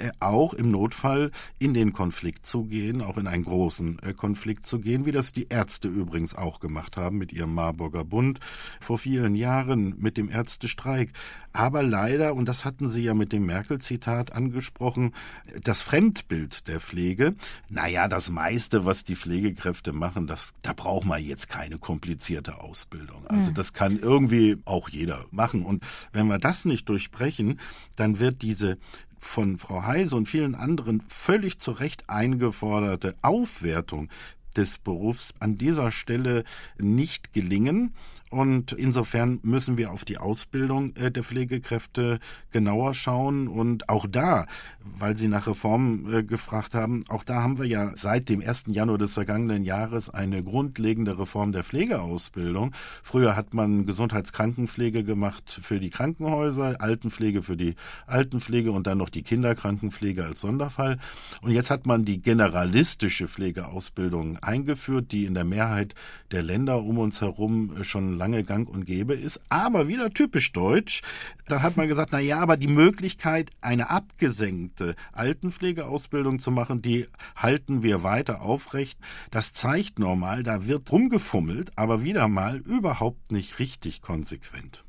äh, 0.01 0.09
auch 0.19 0.53
im 0.53 0.71
Notfall 0.71 1.31
in 1.59 1.73
den 1.73 1.93
Konflikt 1.93 2.45
zu 2.45 2.63
gehen, 2.63 3.01
auch 3.01 3.17
in 3.17 3.27
einen 3.27 3.43
großen 3.43 3.99
äh, 3.99 4.13
Konflikt 4.13 4.65
zu 4.65 4.79
gehen, 4.79 5.05
wie 5.05 5.11
das 5.11 5.31
die 5.31 5.47
Ärzte 5.49 5.87
übrigens 5.87 6.35
auch 6.35 6.59
gemacht 6.59 6.97
haben 6.97 7.17
mit 7.17 7.31
ihrem 7.31 7.53
Marburger 7.53 8.03
Bund 8.03 8.39
vor 8.79 8.97
vielen 8.97 9.35
Jahren 9.35 9.95
mit 9.99 10.17
dem 10.17 10.29
Ärztestreik. 10.29 11.11
Aber 11.53 11.83
leider, 11.83 12.33
und 12.33 12.47
das 12.47 12.63
hatten 12.63 12.87
Sie 12.87 13.03
ja 13.03 13.13
mit 13.13 13.33
dem 13.33 13.45
Merkel-Zitat 13.45 14.31
angesprochen, 14.31 15.13
das 15.61 15.81
Fremdbild 15.81 16.67
der 16.69 16.79
Pflege, 16.79 17.35
naja, 17.67 18.07
das 18.07 18.29
meiste, 18.29 18.85
was 18.85 19.03
die 19.03 19.17
Pflegekräfte 19.17 19.91
machen, 19.91 20.27
das, 20.27 20.53
da 20.61 20.71
braucht 20.73 21.05
man 21.05 21.21
jetzt 21.21 21.49
keine 21.49 21.77
komplizierte 21.77 22.61
Ausbildung. 22.61 23.27
Also 23.27 23.51
das 23.51 23.73
kann 23.73 23.99
irgendwie 23.99 24.57
auch 24.63 24.87
jeder 24.87 25.25
machen. 25.31 25.65
Und 25.65 25.83
wenn 26.13 26.27
wir 26.27 26.39
das 26.39 26.63
nicht 26.63 26.87
durchbrechen, 26.87 27.59
dann 27.97 28.10
wird 28.19 28.41
diese 28.41 28.77
von 29.17 29.57
Frau 29.57 29.83
Heise 29.83 30.15
und 30.15 30.27
vielen 30.27 30.55
anderen 30.55 31.03
völlig 31.07 31.59
zu 31.59 31.71
Recht 31.71 32.09
eingeforderte 32.09 33.15
Aufwertung 33.21 34.09
des 34.55 34.77
Berufs 34.77 35.33
an 35.39 35.57
dieser 35.57 35.91
Stelle 35.91 36.43
nicht 36.77 37.33
gelingen. 37.33 37.93
Und 38.31 38.71
insofern 38.71 39.39
müssen 39.43 39.77
wir 39.77 39.91
auf 39.91 40.05
die 40.05 40.17
Ausbildung 40.17 40.95
äh, 40.95 41.11
der 41.11 41.21
Pflegekräfte 41.21 42.19
genauer 42.51 42.93
schauen. 42.93 43.49
Und 43.49 43.89
auch 43.89 44.07
da, 44.09 44.47
weil 44.79 45.17
Sie 45.17 45.27
nach 45.27 45.47
Reformen 45.47 46.13
äh, 46.13 46.23
gefragt 46.23 46.73
haben, 46.73 47.03
auch 47.09 47.23
da 47.23 47.43
haben 47.43 47.59
wir 47.59 47.67
ja 47.67 47.91
seit 47.95 48.29
dem 48.29 48.41
1. 48.41 48.63
Januar 48.67 48.97
des 48.97 49.15
vergangenen 49.15 49.65
Jahres 49.65 50.09
eine 50.09 50.43
grundlegende 50.43 51.19
Reform 51.19 51.51
der 51.51 51.65
Pflegeausbildung. 51.65 52.71
Früher 53.03 53.35
hat 53.35 53.53
man 53.53 53.85
Gesundheitskrankenpflege 53.85 55.03
gemacht 55.03 55.59
für 55.61 55.81
die 55.81 55.89
Krankenhäuser, 55.89 56.79
Altenpflege 56.79 57.43
für 57.43 57.57
die 57.57 57.75
Altenpflege 58.07 58.71
und 58.71 58.87
dann 58.87 58.97
noch 58.97 59.09
die 59.09 59.23
Kinderkrankenpflege 59.23 60.23
als 60.23 60.39
Sonderfall. 60.39 60.99
Und 61.41 61.51
jetzt 61.51 61.69
hat 61.69 61.85
man 61.85 62.05
die 62.05 62.21
generalistische 62.21 63.27
Pflegeausbildung 63.27 64.37
eingeführt, 64.37 65.11
die 65.11 65.25
in 65.25 65.33
der 65.33 65.43
Mehrheit 65.43 65.95
der 66.31 66.43
Länder 66.43 66.81
um 66.81 66.97
uns 66.97 67.19
herum 67.19 67.83
schon 67.83 68.20
lange 68.21 68.43
gang 68.43 68.69
und 68.69 68.85
gäbe 68.85 69.15
ist. 69.15 69.41
Aber 69.49 69.87
wieder 69.87 70.11
typisch 70.11 70.51
deutsch. 70.51 71.01
Da 71.47 71.63
hat 71.63 71.75
man 71.75 71.87
gesagt, 71.87 72.11
na 72.11 72.19
ja, 72.19 72.39
aber 72.39 72.55
die 72.55 72.67
Möglichkeit, 72.67 73.49
eine 73.61 73.89
abgesenkte 73.89 74.95
Altenpflegeausbildung 75.11 76.37
zu 76.37 76.51
machen, 76.51 76.83
die 76.83 77.07
halten 77.35 77.81
wir 77.81 78.03
weiter 78.03 78.43
aufrecht. 78.43 78.99
Das 79.31 79.53
zeigt 79.53 79.97
normal, 79.97 80.43
da 80.43 80.67
wird 80.67 80.91
rumgefummelt, 80.91 81.71
aber 81.75 82.03
wieder 82.03 82.27
mal 82.27 82.57
überhaupt 82.57 83.31
nicht 83.31 83.57
richtig 83.57 84.03
konsequent. 84.03 84.83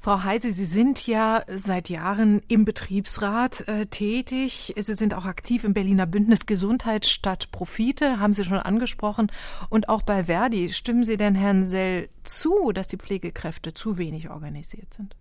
Frau 0.00 0.22
Heise, 0.22 0.52
Sie 0.52 0.64
sind 0.64 1.06
ja 1.06 1.44
seit 1.48 1.88
Jahren 1.88 2.42
im 2.48 2.64
Betriebsrat 2.64 3.68
äh, 3.68 3.86
tätig. 3.86 4.74
Sie 4.76 4.94
sind 4.94 5.14
auch 5.14 5.26
aktiv 5.26 5.64
im 5.64 5.74
Berliner 5.74 6.06
Bündnis 6.06 6.46
Gesundheit 6.46 7.06
statt 7.06 7.50
Profite, 7.52 8.18
haben 8.18 8.32
Sie 8.32 8.44
schon 8.44 8.58
angesprochen. 8.58 9.30
Und 9.68 9.88
auch 9.88 10.02
bei 10.02 10.24
Verdi. 10.24 10.72
Stimmen 10.72 11.04
Sie 11.04 11.16
denn 11.16 11.34
Herrn 11.34 11.66
Sell 11.66 12.08
zu, 12.22 12.72
dass 12.72 12.88
die 12.88 12.96
Pflegekräfte 12.96 13.74
zu 13.74 13.98
wenig 13.98 14.30
organisiert 14.30 14.94
sind? 14.94 15.14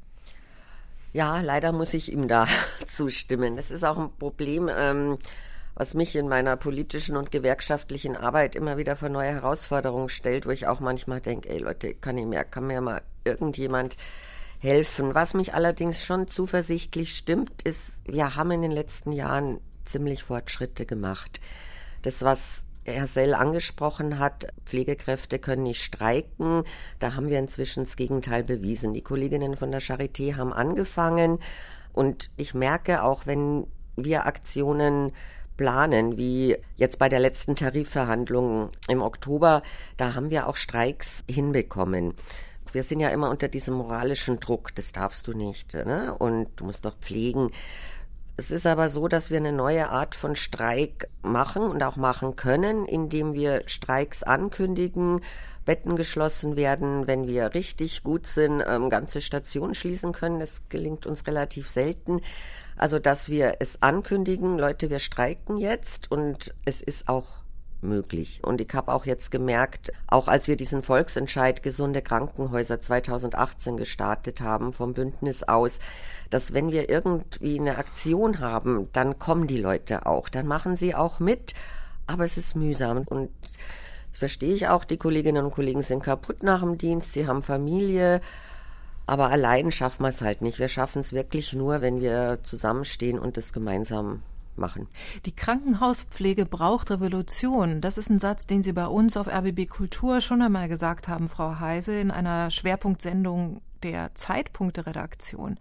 Ja, 1.12 1.42
leider 1.42 1.72
muss 1.72 1.94
ich 1.94 2.12
ihm 2.12 2.28
da 2.28 2.48
zustimmen. 2.88 3.56
Das 3.56 3.72
ist 3.72 3.84
auch 3.84 3.98
ein 3.98 4.12
Problem. 4.18 4.70
Ähm 4.74 5.18
was 5.80 5.94
mich 5.94 6.18
in 6.18 6.28
meiner 6.28 6.58
politischen 6.58 7.16
und 7.16 7.32
gewerkschaftlichen 7.32 8.18
Arbeit 8.18 8.58
immer 8.58 8.76
wieder 8.76 8.98
vor 8.98 9.08
neue 9.08 9.30
Herausforderungen 9.30 10.10
stellt, 10.10 10.46
wo 10.46 10.50
ich 10.50 10.68
auch 10.68 10.82
manchmal 10.82 11.22
denke, 11.22 11.50
ey 11.50 11.60
Leute, 11.60 11.94
kann 11.94 12.18
ich 12.18 12.26
mehr, 12.26 12.44
kann 12.44 12.68
mir 12.68 12.82
mal 12.82 13.02
irgendjemand 13.24 13.96
helfen. 14.60 15.16
Was 15.16 15.34
mich 15.34 15.54
allerdings 15.54 16.04
schon 16.04 16.28
zuversichtlich 16.28 17.16
stimmt, 17.16 17.62
ist, 17.64 18.02
wir 18.06 18.36
haben 18.36 18.52
in 18.52 18.62
den 18.62 18.72
letzten 18.72 19.12
Jahren 19.12 19.60
ziemlich 19.86 20.24
Fortschritte 20.24 20.86
gemacht. 20.86 21.40
Das, 22.02 22.22
was 22.22 22.64
Herr 22.86 23.08
Sell 23.08 23.34
angesprochen 23.34 24.20
hat, 24.20 24.48
Pflegekräfte 24.66 25.40
können 25.40 25.64
nicht 25.64 25.82
streiken. 25.82 26.64
Da 27.00 27.16
haben 27.16 27.30
wir 27.30 27.40
inzwischen 27.40 27.84
das 27.84 27.96
Gegenteil 27.96 28.44
bewiesen. 28.44 28.94
Die 28.94 29.02
Kolleginnen 29.02 29.56
von 29.56 29.72
der 29.72 29.82
Charité 29.82 30.36
haben 30.36 30.54
angefangen 30.54 31.40
und 31.94 32.30
ich 32.38 32.54
merke 32.54 33.04
auch, 33.04 33.26
wenn 33.26 33.68
wir 33.96 34.26
Aktionen 34.26 35.12
planen, 35.58 36.18
wie 36.18 36.56
jetzt 36.78 37.00
bei 37.00 37.10
der 37.10 37.20
letzten 37.20 37.56
Tarifverhandlung 37.56 38.70
im 38.88 39.02
Oktober, 39.02 39.62
da 39.98 40.16
haben 40.16 40.30
wir 40.30 40.48
auch 40.48 40.56
Streiks 40.56 41.26
hinbekommen. 41.30 42.14
Wir 42.74 42.84
sind 42.84 43.00
ja 43.00 43.10
immer 43.10 43.30
unter 43.30 43.48
diesem 43.48 43.76
moralischen 43.76 44.40
Druck, 44.40 44.74
das 44.76 44.92
darfst 44.92 45.28
du 45.28 45.34
nicht, 45.34 45.74
ne? 45.74 46.16
und 46.18 46.50
du 46.56 46.66
musst 46.66 46.86
doch 46.86 46.96
pflegen. 47.00 47.52
Es 48.40 48.52
ist 48.52 48.66
aber 48.66 48.88
so, 48.88 49.10
dass 49.10 49.32
wir 49.32 49.38
eine 49.38 49.52
neue 49.52 49.90
Art 49.90 50.16
von 50.16 50.34
Streik 50.34 51.10
machen 51.24 51.64
und 51.64 51.84
auch 51.84 51.98
machen 51.98 52.38
können, 52.38 52.86
indem 52.86 53.34
wir 53.34 53.64
Streiks 53.66 54.24
ankündigen, 54.24 55.20
Betten 55.66 55.98
geschlossen 55.98 56.56
werden, 56.56 57.06
wenn 57.06 57.28
wir 57.28 57.54
richtig 57.54 58.02
gut 58.02 58.26
sind, 58.26 58.64
ähm, 58.66 58.90
ganze 58.90 59.20
Stationen 59.20 59.76
schließen 59.76 60.14
können. 60.14 60.40
Das 60.40 60.62
gelingt 60.70 61.06
uns 61.06 61.28
relativ 61.28 61.70
selten. 61.70 62.22
Also, 62.78 62.98
dass 62.98 63.28
wir 63.28 63.58
es 63.60 63.82
ankündigen, 63.82 64.58
Leute, 64.58 64.90
wir 64.90 65.00
streiken 65.00 65.58
jetzt 65.58 66.10
und 66.10 66.56
es 66.64 66.82
ist 66.82 67.10
auch 67.10 67.39
möglich. 67.82 68.42
Und 68.44 68.62
ich 68.62 68.74
habe 68.74 68.94
auch 68.94 69.06
jetzt 69.06 69.32
gemerkt, 69.32 69.92
auch 70.08 70.28
als 70.28 70.48
wir 70.48 70.56
diesen 70.56 70.84
Volksentscheid 70.84 71.64
gesunde 71.64 72.02
Krankenhäuser 72.02 72.80
2018 72.80 73.78
gestartet 73.78 74.42
haben 74.42 74.74
vom 74.74 74.94
Bündnis 74.94 75.44
aus, 75.44 75.80
dass 76.30 76.54
wenn 76.54 76.72
wir 76.72 76.90
irgendwie 76.90 77.60
eine 77.60 77.78
Aktion 77.78 78.40
haben, 78.40 78.90
dann 78.94 79.18
kommen 79.20 79.48
die 79.48 79.60
Leute 79.60 80.06
auch, 80.06 80.30
dann 80.30 80.48
machen 80.48 80.76
sie 80.76 80.94
auch 80.94 81.20
mit, 81.20 81.54
aber 82.08 82.26
es 82.26 82.38
ist 82.38 82.56
mühsam 82.56 83.04
und 83.08 83.30
das 84.12 84.20
verstehe 84.20 84.54
ich 84.54 84.68
auch, 84.68 84.84
die 84.84 84.98
Kolleginnen 84.98 85.46
und 85.46 85.52
Kollegen 85.52 85.82
sind 85.82 86.04
kaputt 86.04 86.44
nach 86.44 86.62
dem 86.62 86.78
Dienst, 86.78 87.14
sie 87.14 87.28
haben 87.28 87.42
Familie, 87.42 88.22
aber 89.10 89.30
allein 89.30 89.72
schaffen 89.72 90.04
wir 90.04 90.10
es 90.10 90.22
halt 90.22 90.44
nicht. 90.44 90.60
Wir 90.60 90.68
schaffen 90.68 91.00
es 91.00 91.14
wirklich 91.14 91.54
nur, 91.54 91.82
wenn 91.82 92.00
wir 92.00 92.40
zusammenstehen 92.44 93.18
und 93.18 93.38
das 93.38 93.54
gemeinsam 93.54 94.22
machen. 94.60 94.88
Die 95.26 95.36
Krankenhauspflege 95.36 96.46
braucht 96.46 96.92
Revolution. 96.92 97.82
Das 97.82 97.98
ist 97.98 98.10
ein 98.10 98.20
Satz, 98.20 98.46
den 98.46 98.62
Sie 98.62 98.74
bei 98.74 98.86
uns 98.86 99.18
auf 99.18 99.28
RBB 99.28 99.68
Kultur 99.68 100.22
schon 100.22 100.42
einmal 100.42 100.68
gesagt 100.68 101.08
haben, 101.08 101.30
Frau 101.30 101.60
Heise, 101.60 102.00
in 102.00 102.12
einer 102.12 102.52
Schwerpunktsendung 102.52 103.62
der 103.84 104.14
Zeitpunkte-Redaktion. 104.14 105.58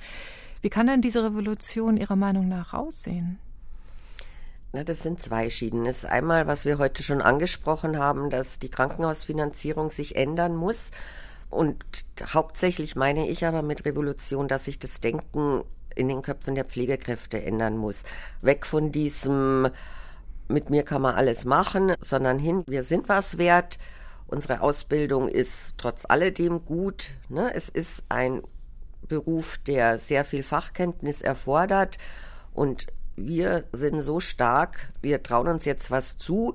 Wie 0.61 0.71
kann 0.71 0.89
denn 0.89 1.03
diese 1.03 1.25
Revolution 1.25 1.97
Ihrer 1.97 2.17
Meinung 2.17 2.49
nach 2.49 2.75
aussehen? 2.75 3.39
Na, 4.73 4.85
das 4.85 5.03
sind 5.03 5.21
zwei 5.21 5.49
Schiedenes. 5.49 6.05
Einmal, 6.05 6.47
was 6.47 6.65
wir 6.65 6.79
heute 6.79 7.03
schon 7.03 7.23
angesprochen 7.23 7.99
haben, 7.99 8.29
dass 8.29 8.59
die 8.59 8.69
Krankenhausfinanzierung 8.69 9.91
sich 9.91 10.17
ändern 10.17 10.55
muss. 10.55 10.91
Und 11.49 11.83
hauptsächlich 12.23 12.95
meine 12.95 13.29
ich 13.29 13.47
aber 13.47 13.63
mit 13.63 13.87
Revolution, 13.87 14.49
dass 14.49 14.67
sich 14.67 14.79
das 14.79 15.01
Denken 15.01 15.63
in 15.95 16.09
den 16.09 16.23
Köpfen 16.23 16.55
der 16.55 16.65
Pflegekräfte 16.65 17.43
ändern 17.43 17.77
muss. 17.77 18.03
Weg 18.43 18.67
von 18.67 18.93
diesem, 18.93 19.69
mit 20.49 20.71
mir 20.71 20.83
kann 20.83 21.03
man 21.03 21.15
alles 21.15 21.45
machen, 21.45 21.95
sondern 22.01 22.39
hin, 22.39 22.65
wir 22.67 22.83
sind 22.83 23.09
was 23.09 23.39
wert. 23.39 23.79
Unsere 24.27 24.61
Ausbildung 24.61 25.29
ist 25.29 25.75
trotz 25.79 26.05
alledem 26.07 26.65
gut. 26.65 27.11
Ne? 27.29 27.51
Es 27.55 27.69
ist 27.69 28.05
ein 28.09 28.43
Beruf, 29.09 29.59
der 29.59 29.99
sehr 29.99 30.25
viel 30.25 30.43
Fachkenntnis 30.43 31.23
erfordert 31.23 31.97
und 32.53 32.87
wir 33.17 33.65
sind 33.73 34.01
so 34.01 34.21
stark, 34.21 34.93
wir 35.01 35.23
trauen 35.23 35.49
uns 35.49 35.65
jetzt 35.65 35.91
was 35.91 36.19
zu, 36.19 36.55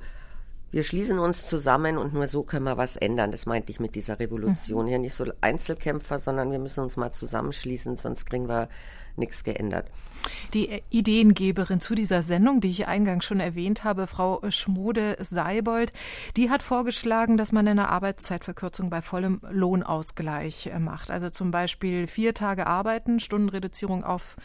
wir 0.74 0.84
schließen 0.84 1.20
uns 1.20 1.48
zusammen 1.48 2.00
und 2.00 2.16
nur 2.16 2.26
so 2.26 2.42
können 2.42 2.66
wir 2.66 2.78
was 2.78 2.96
ändern. 2.96 3.30
Das 3.32 3.46
meinte 3.46 3.72
ich 3.72 3.80
mit 3.80 3.94
dieser 3.94 4.20
Revolution. 4.20 4.86
Mhm. 4.86 4.90
Hier 4.90 4.98
nicht 4.98 5.14
so 5.14 5.26
Einzelkämpfer, 5.40 6.18
sondern 6.18 6.52
wir 6.52 6.58
müssen 6.58 6.80
uns 6.80 6.98
mal 6.98 7.12
zusammenschließen, 7.12 7.96
sonst 7.96 8.26
kriegen 8.26 8.50
wir 8.50 8.70
nichts 9.16 9.44
geändert. 9.44 9.86
Die 10.56 10.82
Ideengeberin 10.90 11.80
zu 11.80 11.94
dieser 11.94 12.24
Sendung, 12.24 12.60
die 12.60 12.70
ich 12.70 12.88
eingangs 12.88 13.24
schon 13.24 13.40
erwähnt 13.40 13.84
habe, 13.84 14.08
Frau 14.08 14.42
Schmode-Seibold, 14.50 15.94
die 16.38 16.50
hat 16.50 16.64
vorgeschlagen, 16.64 17.38
dass 17.38 17.52
man 17.52 17.68
eine 17.68 17.90
Arbeitszeitverkürzung 17.90 18.90
bei 18.90 19.04
vollem 19.04 19.42
Lohnausgleich 19.52 20.68
äh, 20.68 20.80
macht. 20.80 21.12
Also 21.12 21.30
zum 21.30 21.52
Beispiel 21.52 22.08
vier 22.08 22.34
Tage 22.34 22.66
arbeiten, 22.66 23.20
Stundenreduzierung 23.20 24.04
auf 24.04 24.38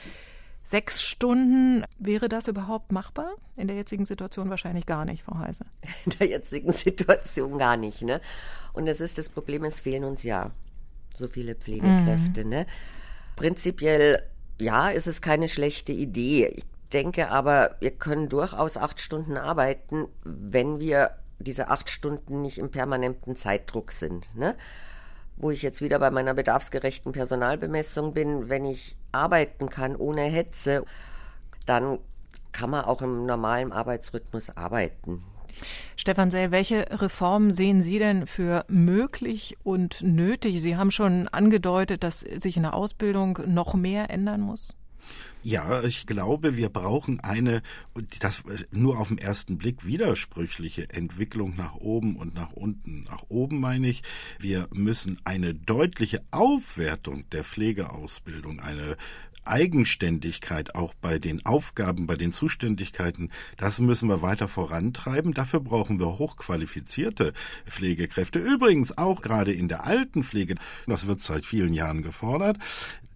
Sechs 0.68 1.02
Stunden, 1.02 1.86
wäre 1.98 2.28
das 2.28 2.46
überhaupt 2.46 2.92
machbar? 2.92 3.36
In 3.56 3.68
der 3.68 3.76
jetzigen 3.78 4.04
Situation 4.04 4.50
wahrscheinlich 4.50 4.84
gar 4.84 5.06
nicht, 5.06 5.22
Frau 5.22 5.38
Heise. 5.38 5.64
In 6.04 6.12
der 6.18 6.26
jetzigen 6.26 6.72
Situation 6.74 7.56
gar 7.56 7.78
nicht, 7.78 8.02
ne? 8.02 8.20
Und 8.74 8.84
das 8.84 9.00
ist 9.00 9.16
das 9.16 9.30
Problem, 9.30 9.64
es 9.64 9.80
fehlen 9.80 10.04
uns 10.04 10.24
ja 10.24 10.50
so 11.14 11.26
viele 11.26 11.54
Pflegekräfte, 11.54 12.44
mhm. 12.44 12.50
ne? 12.50 12.66
Prinzipiell, 13.34 14.22
ja, 14.60 14.90
ist 14.90 15.06
es 15.06 15.22
keine 15.22 15.48
schlechte 15.48 15.92
Idee. 15.92 16.48
Ich 16.48 16.66
denke 16.92 17.30
aber, 17.30 17.76
wir 17.80 17.92
können 17.92 18.28
durchaus 18.28 18.76
acht 18.76 19.00
Stunden 19.00 19.38
arbeiten, 19.38 20.06
wenn 20.22 20.80
wir 20.80 21.12
diese 21.38 21.68
acht 21.68 21.88
Stunden 21.88 22.42
nicht 22.42 22.58
im 22.58 22.70
permanenten 22.70 23.36
Zeitdruck 23.36 23.90
sind, 23.90 24.36
ne? 24.36 24.54
Wo 25.38 25.50
ich 25.50 25.62
jetzt 25.62 25.80
wieder 25.80 25.98
bei 25.98 26.10
meiner 26.10 26.34
bedarfsgerechten 26.34 27.12
Personalbemessung 27.12 28.12
bin, 28.12 28.48
wenn 28.48 28.64
ich 28.64 28.96
arbeiten 29.12 29.68
kann 29.68 29.96
ohne 29.96 30.22
Hetze, 30.22 30.84
dann 31.66 31.98
kann 32.52 32.70
man 32.70 32.84
auch 32.84 33.02
im 33.02 33.24
normalen 33.24 33.72
Arbeitsrhythmus 33.72 34.56
arbeiten. 34.56 35.22
Stefan 35.96 36.30
Sell, 36.30 36.50
welche 36.50 36.86
Reformen 36.90 37.52
sehen 37.52 37.80
Sie 37.80 37.98
denn 37.98 38.26
für 38.26 38.64
möglich 38.68 39.56
und 39.62 40.02
nötig? 40.02 40.60
Sie 40.60 40.76
haben 40.76 40.90
schon 40.90 41.28
angedeutet, 41.28 42.02
dass 42.02 42.20
sich 42.20 42.56
in 42.56 42.64
der 42.64 42.74
Ausbildung 42.74 43.38
noch 43.46 43.74
mehr 43.74 44.10
ändern 44.10 44.40
muss. 44.40 44.74
Ja, 45.42 45.82
ich 45.84 46.06
glaube, 46.06 46.56
wir 46.56 46.68
brauchen 46.68 47.20
eine, 47.20 47.62
das 48.18 48.42
nur 48.72 48.98
auf 48.98 49.08
den 49.08 49.18
ersten 49.18 49.56
Blick 49.56 49.86
widersprüchliche 49.86 50.90
Entwicklung 50.90 51.54
nach 51.56 51.76
oben 51.76 52.16
und 52.16 52.34
nach 52.34 52.52
unten. 52.52 53.04
Nach 53.04 53.22
oben 53.28 53.60
meine 53.60 53.88
ich, 53.88 54.02
wir 54.40 54.68
müssen 54.72 55.20
eine 55.24 55.54
deutliche 55.54 56.22
Aufwertung 56.32 57.30
der 57.30 57.44
Pflegeausbildung, 57.44 58.58
eine 58.60 58.96
Eigenständigkeit 59.44 60.74
auch 60.74 60.92
bei 60.94 61.18
den 61.18 61.46
Aufgaben, 61.46 62.06
bei 62.06 62.16
den 62.16 62.32
Zuständigkeiten, 62.32 63.30
das 63.56 63.80
müssen 63.80 64.08
wir 64.08 64.20
weiter 64.20 64.48
vorantreiben. 64.48 65.32
Dafür 65.32 65.60
brauchen 65.60 65.98
wir 65.98 66.18
hochqualifizierte 66.18 67.32
Pflegekräfte. 67.66 68.38
Übrigens 68.38 68.98
auch 68.98 69.22
gerade 69.22 69.52
in 69.52 69.68
der 69.68 69.84
Altenpflege, 69.84 70.56
das 70.86 71.06
wird 71.06 71.22
seit 71.22 71.46
vielen 71.46 71.72
Jahren 71.72 72.02
gefordert 72.02 72.58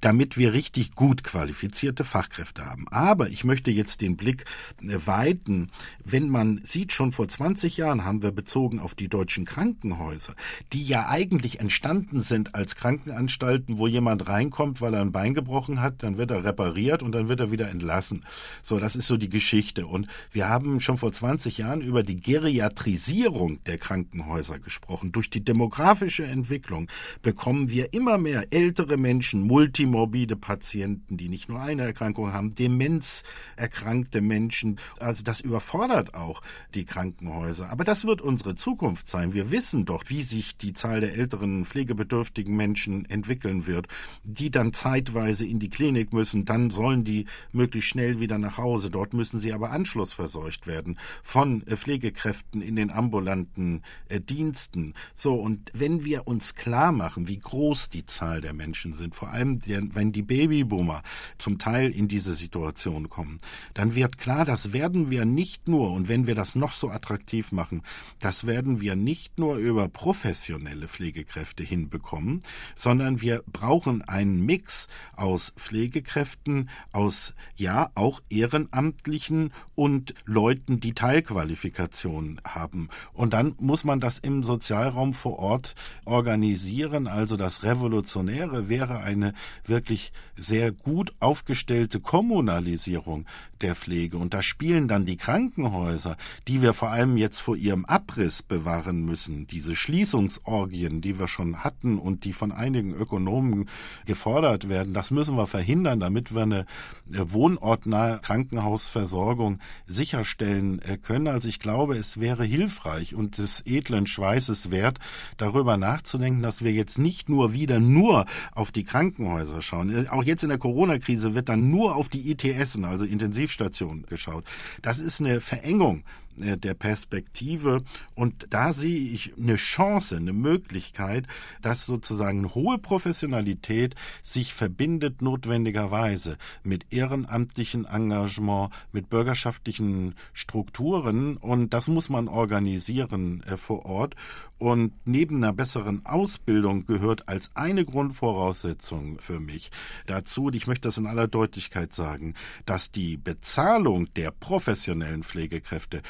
damit 0.02 0.36
wir 0.36 0.52
richtig 0.52 0.94
gut 0.94 1.24
qualifizierte 1.24 2.04
Fachkräfte 2.04 2.66
haben. 2.66 2.86
Aber 2.88 3.28
ich 3.28 3.44
möchte 3.44 3.70
jetzt 3.70 4.00
den 4.02 4.16
Blick 4.16 4.44
äh, 4.82 4.98
weiten. 5.06 5.70
Wenn 6.04 6.28
man 6.28 6.60
sieht, 6.64 6.92
schon 6.92 7.12
vor 7.12 7.28
20 7.28 7.76
Jahren 7.78 8.04
haben 8.04 8.20
wir 8.20 8.32
bezogen 8.32 8.80
auf 8.80 8.94
die 8.94 9.08
deutschen 9.08 9.44
Krankenhäuser, 9.44 10.34
die 10.72 10.82
ja 10.82 11.08
eigentlich 11.08 11.60
entstanden 11.60 12.22
sind 12.22 12.54
als 12.54 12.74
Krankenanstalten, 12.74 13.78
wo 13.78 13.86
jemand 13.86 14.28
reinkommt, 14.28 14.80
weil 14.80 14.94
er 14.94 15.00
ein 15.00 15.12
Bein 15.12 15.34
gebrochen 15.34 15.80
hat, 15.80 16.02
dann 16.02 16.18
wird 16.18 16.32
er 16.32 16.44
repariert 16.44 17.02
und 17.02 17.12
dann 17.12 17.28
wird 17.28 17.40
er 17.40 17.52
wieder 17.52 17.70
entlassen. 17.70 18.24
So, 18.62 18.80
das 18.80 18.96
ist 18.96 19.06
so 19.06 19.16
die 19.16 19.30
Geschichte. 19.30 19.86
Und 19.86 20.08
wir 20.32 20.48
haben 20.48 20.80
schon 20.80 20.98
vor 20.98 21.12
20 21.12 21.58
Jahren 21.58 21.80
über 21.80 22.02
die 22.02 22.20
Geriatrisierung 22.20 23.62
der 23.64 23.78
Krankenhäuser 23.78 24.58
gesprochen. 24.58 25.12
Durch 25.12 25.30
die 25.30 25.44
demografische 25.44 26.24
Entwicklung 26.24 26.88
bekommen 27.22 27.70
wir 27.70 27.92
immer 27.92 28.18
mehr 28.18 28.46
ältere 28.50 28.96
Menschen, 28.96 29.42
Multi 29.42 29.86
morbide 29.92 30.34
Patienten, 30.34 31.16
die 31.16 31.28
nicht 31.28 31.48
nur 31.48 31.60
eine 31.60 31.82
Erkrankung 31.82 32.32
haben, 32.32 32.56
demenzerkrankte 32.56 34.20
Menschen. 34.20 34.80
Also 34.98 35.22
das 35.22 35.40
überfordert 35.40 36.14
auch 36.14 36.42
die 36.74 36.84
Krankenhäuser. 36.84 37.70
Aber 37.70 37.84
das 37.84 38.04
wird 38.04 38.20
unsere 38.20 38.56
Zukunft 38.56 39.08
sein. 39.08 39.34
Wir 39.34 39.52
wissen 39.52 39.84
doch, 39.84 40.04
wie 40.08 40.22
sich 40.22 40.56
die 40.56 40.72
Zahl 40.72 41.00
der 41.00 41.14
älteren 41.14 41.64
pflegebedürftigen 41.64 42.56
Menschen 42.56 43.04
entwickeln 43.08 43.66
wird, 43.66 43.86
die 44.24 44.50
dann 44.50 44.72
zeitweise 44.72 45.46
in 45.46 45.60
die 45.60 45.70
Klinik 45.70 46.12
müssen. 46.12 46.44
Dann 46.44 46.70
sollen 46.70 47.04
die 47.04 47.26
möglichst 47.52 47.90
schnell 47.90 48.18
wieder 48.18 48.38
nach 48.38 48.58
Hause. 48.58 48.90
Dort 48.90 49.14
müssen 49.14 49.38
sie 49.38 49.52
aber 49.52 49.70
anschlussverseucht 49.70 50.66
werden 50.66 50.98
von 51.22 51.66
äh, 51.66 51.76
Pflegekräften 51.76 52.62
in 52.62 52.76
den 52.76 52.90
ambulanten 52.90 53.82
äh, 54.08 54.20
Diensten. 54.20 54.94
So, 55.14 55.34
und 55.34 55.70
wenn 55.74 56.04
wir 56.04 56.26
uns 56.26 56.54
klar 56.54 56.92
machen, 56.92 57.28
wie 57.28 57.38
groß 57.38 57.90
die 57.90 58.06
Zahl 58.06 58.40
der 58.40 58.54
Menschen 58.54 58.94
sind, 58.94 59.14
vor 59.14 59.30
allem 59.30 59.60
der 59.60 59.81
wenn 59.94 60.12
die 60.12 60.22
Babyboomer 60.22 61.02
zum 61.38 61.58
Teil 61.58 61.90
in 61.90 62.08
diese 62.08 62.34
Situation 62.34 63.08
kommen, 63.08 63.40
dann 63.74 63.94
wird 63.94 64.18
klar, 64.18 64.44
das 64.44 64.72
werden 64.72 65.10
wir 65.10 65.24
nicht 65.24 65.68
nur, 65.68 65.92
und 65.92 66.08
wenn 66.08 66.26
wir 66.26 66.34
das 66.34 66.54
noch 66.54 66.72
so 66.72 66.90
attraktiv 66.90 67.52
machen, 67.52 67.82
das 68.18 68.46
werden 68.46 68.80
wir 68.80 68.96
nicht 68.96 69.38
nur 69.38 69.56
über 69.56 69.88
professionelle 69.88 70.88
Pflegekräfte 70.88 71.62
hinbekommen, 71.62 72.40
sondern 72.74 73.20
wir 73.20 73.42
brauchen 73.46 74.02
einen 74.02 74.44
Mix 74.44 74.88
aus 75.14 75.52
Pflegekräften, 75.56 76.70
aus 76.92 77.34
ja 77.56 77.90
auch 77.94 78.20
Ehrenamtlichen 78.30 79.52
und 79.74 80.14
Leuten, 80.24 80.80
die 80.80 80.94
Teilqualifikationen 80.94 82.40
haben. 82.44 82.88
Und 83.12 83.34
dann 83.34 83.54
muss 83.58 83.84
man 83.84 84.00
das 84.00 84.18
im 84.18 84.44
Sozialraum 84.44 85.14
vor 85.14 85.38
Ort 85.38 85.74
organisieren. 86.04 87.06
Also 87.06 87.36
das 87.36 87.62
Revolutionäre 87.62 88.68
wäre 88.68 88.98
eine 88.98 89.32
wirklich 89.72 90.12
sehr 90.36 90.70
gut 90.70 91.12
aufgestellte 91.18 91.98
Kommunalisierung 91.98 93.26
der 93.62 93.74
Pflege. 93.74 94.18
Und 94.18 94.34
da 94.34 94.42
spielen 94.42 94.88
dann 94.88 95.06
die 95.06 95.16
Krankenhäuser, 95.16 96.16
die 96.48 96.62
wir 96.62 96.74
vor 96.74 96.90
allem 96.90 97.16
jetzt 97.16 97.40
vor 97.40 97.56
ihrem 97.56 97.84
Abriss 97.84 98.42
bewahren 98.42 99.04
müssen, 99.04 99.46
diese 99.46 99.76
Schließungsorgien, 99.76 101.00
die 101.00 101.18
wir 101.18 101.28
schon 101.28 101.64
hatten 101.64 101.98
und 101.98 102.24
die 102.24 102.32
von 102.32 102.52
einigen 102.52 102.92
Ökonomen 102.92 103.68
gefordert 104.06 104.68
werden, 104.68 104.94
das 104.94 105.10
müssen 105.10 105.36
wir 105.36 105.46
verhindern, 105.46 106.00
damit 106.00 106.34
wir 106.34 106.42
eine 106.42 106.66
äh, 107.12 107.18
wohnortnahe 107.24 108.18
Krankenhausversorgung 108.20 109.60
sicherstellen 109.86 110.80
äh, 110.82 110.96
können. 110.96 111.28
Also 111.28 111.48
ich 111.48 111.60
glaube, 111.60 111.96
es 111.96 112.20
wäre 112.20 112.44
hilfreich 112.44 113.14
und 113.14 113.38
des 113.38 113.62
edlen 113.66 114.06
Schweißes 114.06 114.70
wert, 114.70 114.98
darüber 115.36 115.76
nachzudenken, 115.76 116.42
dass 116.42 116.62
wir 116.62 116.72
jetzt 116.72 116.98
nicht 116.98 117.28
nur 117.28 117.52
wieder 117.52 117.80
nur 117.80 118.26
auf 118.52 118.72
die 118.72 118.84
Krankenhäuser 118.84 119.62
schauen. 119.62 120.06
Äh, 120.06 120.08
auch 120.08 120.24
jetzt 120.24 120.42
in 120.42 120.48
der 120.48 120.58
Corona-Krise 120.58 121.34
wird 121.34 121.48
dann 121.48 121.70
nur 121.70 121.96
auf 121.96 122.08
die 122.08 122.30
ITS, 122.30 122.78
also 122.82 123.04
Intensiv 123.04 123.51
Intensivstation 123.52 124.04
geschaut. 124.08 124.44
Das 124.82 124.98
ist 124.98 125.20
eine 125.20 125.40
Verengung 125.40 126.04
der 126.36 126.74
Perspektive. 126.74 127.82
Und 128.14 128.46
da 128.50 128.72
sehe 128.72 129.10
ich 129.10 129.34
eine 129.38 129.56
Chance, 129.56 130.16
eine 130.16 130.32
Möglichkeit, 130.32 131.26
dass 131.60 131.86
sozusagen 131.86 132.54
hohe 132.54 132.78
Professionalität 132.78 133.94
sich 134.22 134.54
verbindet 134.54 135.22
notwendigerweise 135.22 136.36
mit 136.62 136.86
ehrenamtlichem 136.90 137.86
Engagement, 137.86 138.72
mit 138.92 139.08
bürgerschaftlichen 139.10 140.14
Strukturen. 140.32 141.36
Und 141.36 141.74
das 141.74 141.88
muss 141.88 142.08
man 142.08 142.28
organisieren 142.28 143.42
äh, 143.44 143.56
vor 143.56 143.84
Ort. 143.86 144.14
Und 144.62 144.92
neben 145.04 145.42
einer 145.42 145.52
besseren 145.52 146.06
Ausbildung 146.06 146.86
gehört 146.86 147.28
als 147.28 147.50
eine 147.54 147.84
Grundvoraussetzung 147.84 149.18
für 149.18 149.40
mich 149.40 149.72
dazu, 150.06 150.44
und 150.44 150.54
ich 150.54 150.68
möchte 150.68 150.86
das 150.86 150.98
in 150.98 151.08
aller 151.08 151.26
Deutlichkeit 151.26 151.92
sagen, 151.92 152.34
dass 152.64 152.92
die 152.92 153.16
Bezahlung 153.16 154.14
der 154.14 154.30
professionellen 154.30 155.24
Pflegekräfte 155.24 156.02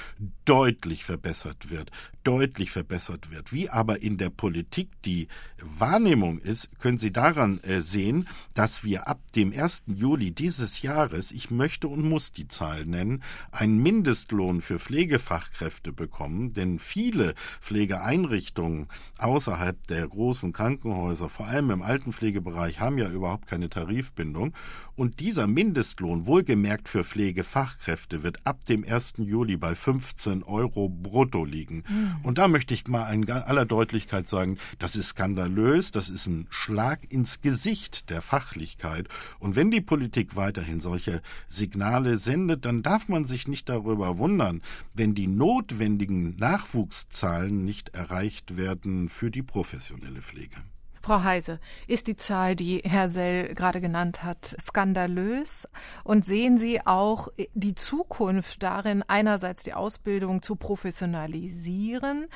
deutlich 0.44 1.04
verbessert 1.04 1.70
wird 1.70 1.90
deutlich 2.24 2.70
verbessert 2.70 3.30
wird. 3.30 3.52
Wie 3.52 3.68
aber 3.68 4.02
in 4.02 4.18
der 4.18 4.30
Politik 4.30 4.88
die 5.04 5.28
Wahrnehmung 5.60 6.38
ist, 6.38 6.78
können 6.78 6.98
Sie 6.98 7.12
daran 7.12 7.60
äh, 7.62 7.80
sehen, 7.80 8.28
dass 8.54 8.84
wir 8.84 9.08
ab 9.08 9.20
dem 9.34 9.52
1. 9.52 9.84
Juli 9.86 10.32
dieses 10.32 10.82
Jahres, 10.82 11.32
ich 11.32 11.50
möchte 11.50 11.88
und 11.88 12.02
muss 12.08 12.32
die 12.32 12.48
Zahl 12.48 12.86
nennen, 12.86 13.22
einen 13.50 13.82
Mindestlohn 13.82 14.60
für 14.60 14.78
Pflegefachkräfte 14.78 15.92
bekommen, 15.92 16.52
denn 16.52 16.78
viele 16.78 17.34
Pflegeeinrichtungen 17.60 18.88
außerhalb 19.18 19.86
der 19.86 20.06
großen 20.08 20.52
Krankenhäuser, 20.52 21.28
vor 21.28 21.46
allem 21.46 21.70
im 21.70 21.82
Altenpflegebereich, 21.82 22.80
haben 22.80 22.98
ja 22.98 23.08
überhaupt 23.10 23.46
keine 23.46 23.68
Tarifbindung. 23.68 24.54
Und 24.94 25.20
dieser 25.20 25.46
Mindestlohn, 25.46 26.26
wohlgemerkt 26.26 26.88
für 26.88 27.02
Pflegefachkräfte, 27.02 28.22
wird 28.22 28.46
ab 28.46 28.66
dem 28.66 28.84
1. 28.84 29.14
Juli 29.18 29.56
bei 29.56 29.74
15 29.74 30.42
Euro 30.42 30.88
brutto 30.88 31.44
liegen. 31.44 31.84
Mhm. 31.88 32.11
Und 32.22 32.38
da 32.38 32.48
möchte 32.48 32.74
ich 32.74 32.86
mal 32.88 33.12
in 33.12 33.30
aller 33.30 33.64
Deutlichkeit 33.64 34.28
sagen, 34.28 34.58
das 34.78 34.96
ist 34.96 35.08
skandalös, 35.08 35.90
das 35.90 36.08
ist 36.08 36.26
ein 36.26 36.46
Schlag 36.50 37.10
ins 37.10 37.40
Gesicht 37.40 38.10
der 38.10 38.22
Fachlichkeit. 38.22 39.08
Und 39.38 39.56
wenn 39.56 39.70
die 39.70 39.80
Politik 39.80 40.36
weiterhin 40.36 40.80
solche 40.80 41.22
Signale 41.48 42.16
sendet, 42.16 42.64
dann 42.64 42.82
darf 42.82 43.08
man 43.08 43.24
sich 43.24 43.48
nicht 43.48 43.68
darüber 43.68 44.18
wundern, 44.18 44.62
wenn 44.94 45.14
die 45.14 45.26
notwendigen 45.26 46.36
Nachwuchszahlen 46.36 47.64
nicht 47.64 47.90
erreicht 47.90 48.56
werden 48.56 49.08
für 49.08 49.30
die 49.30 49.42
professionelle 49.42 50.22
Pflege. 50.22 50.56
Frau 51.02 51.24
Heise, 51.24 51.58
ist 51.88 52.06
die 52.06 52.16
Zahl, 52.16 52.54
die 52.54 52.80
Herr 52.84 53.08
Sell 53.08 53.54
gerade 53.54 53.80
genannt 53.80 54.22
hat, 54.22 54.54
skandalös? 54.60 55.68
Und 56.04 56.24
sehen 56.24 56.58
Sie 56.58 56.80
auch 56.86 57.28
die 57.54 57.74
Zukunft 57.74 58.62
darin, 58.62 59.02
einerseits 59.08 59.64
die 59.64 59.74
Ausbildung 59.74 60.42
zu 60.42 60.54
professionalisieren 60.54 62.28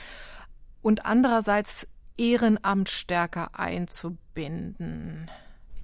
und 0.83 1.07
andererseits 1.07 1.87
Ehrenamt 2.19 2.89
stärker 2.89 3.57
einzubinden? 3.59 5.31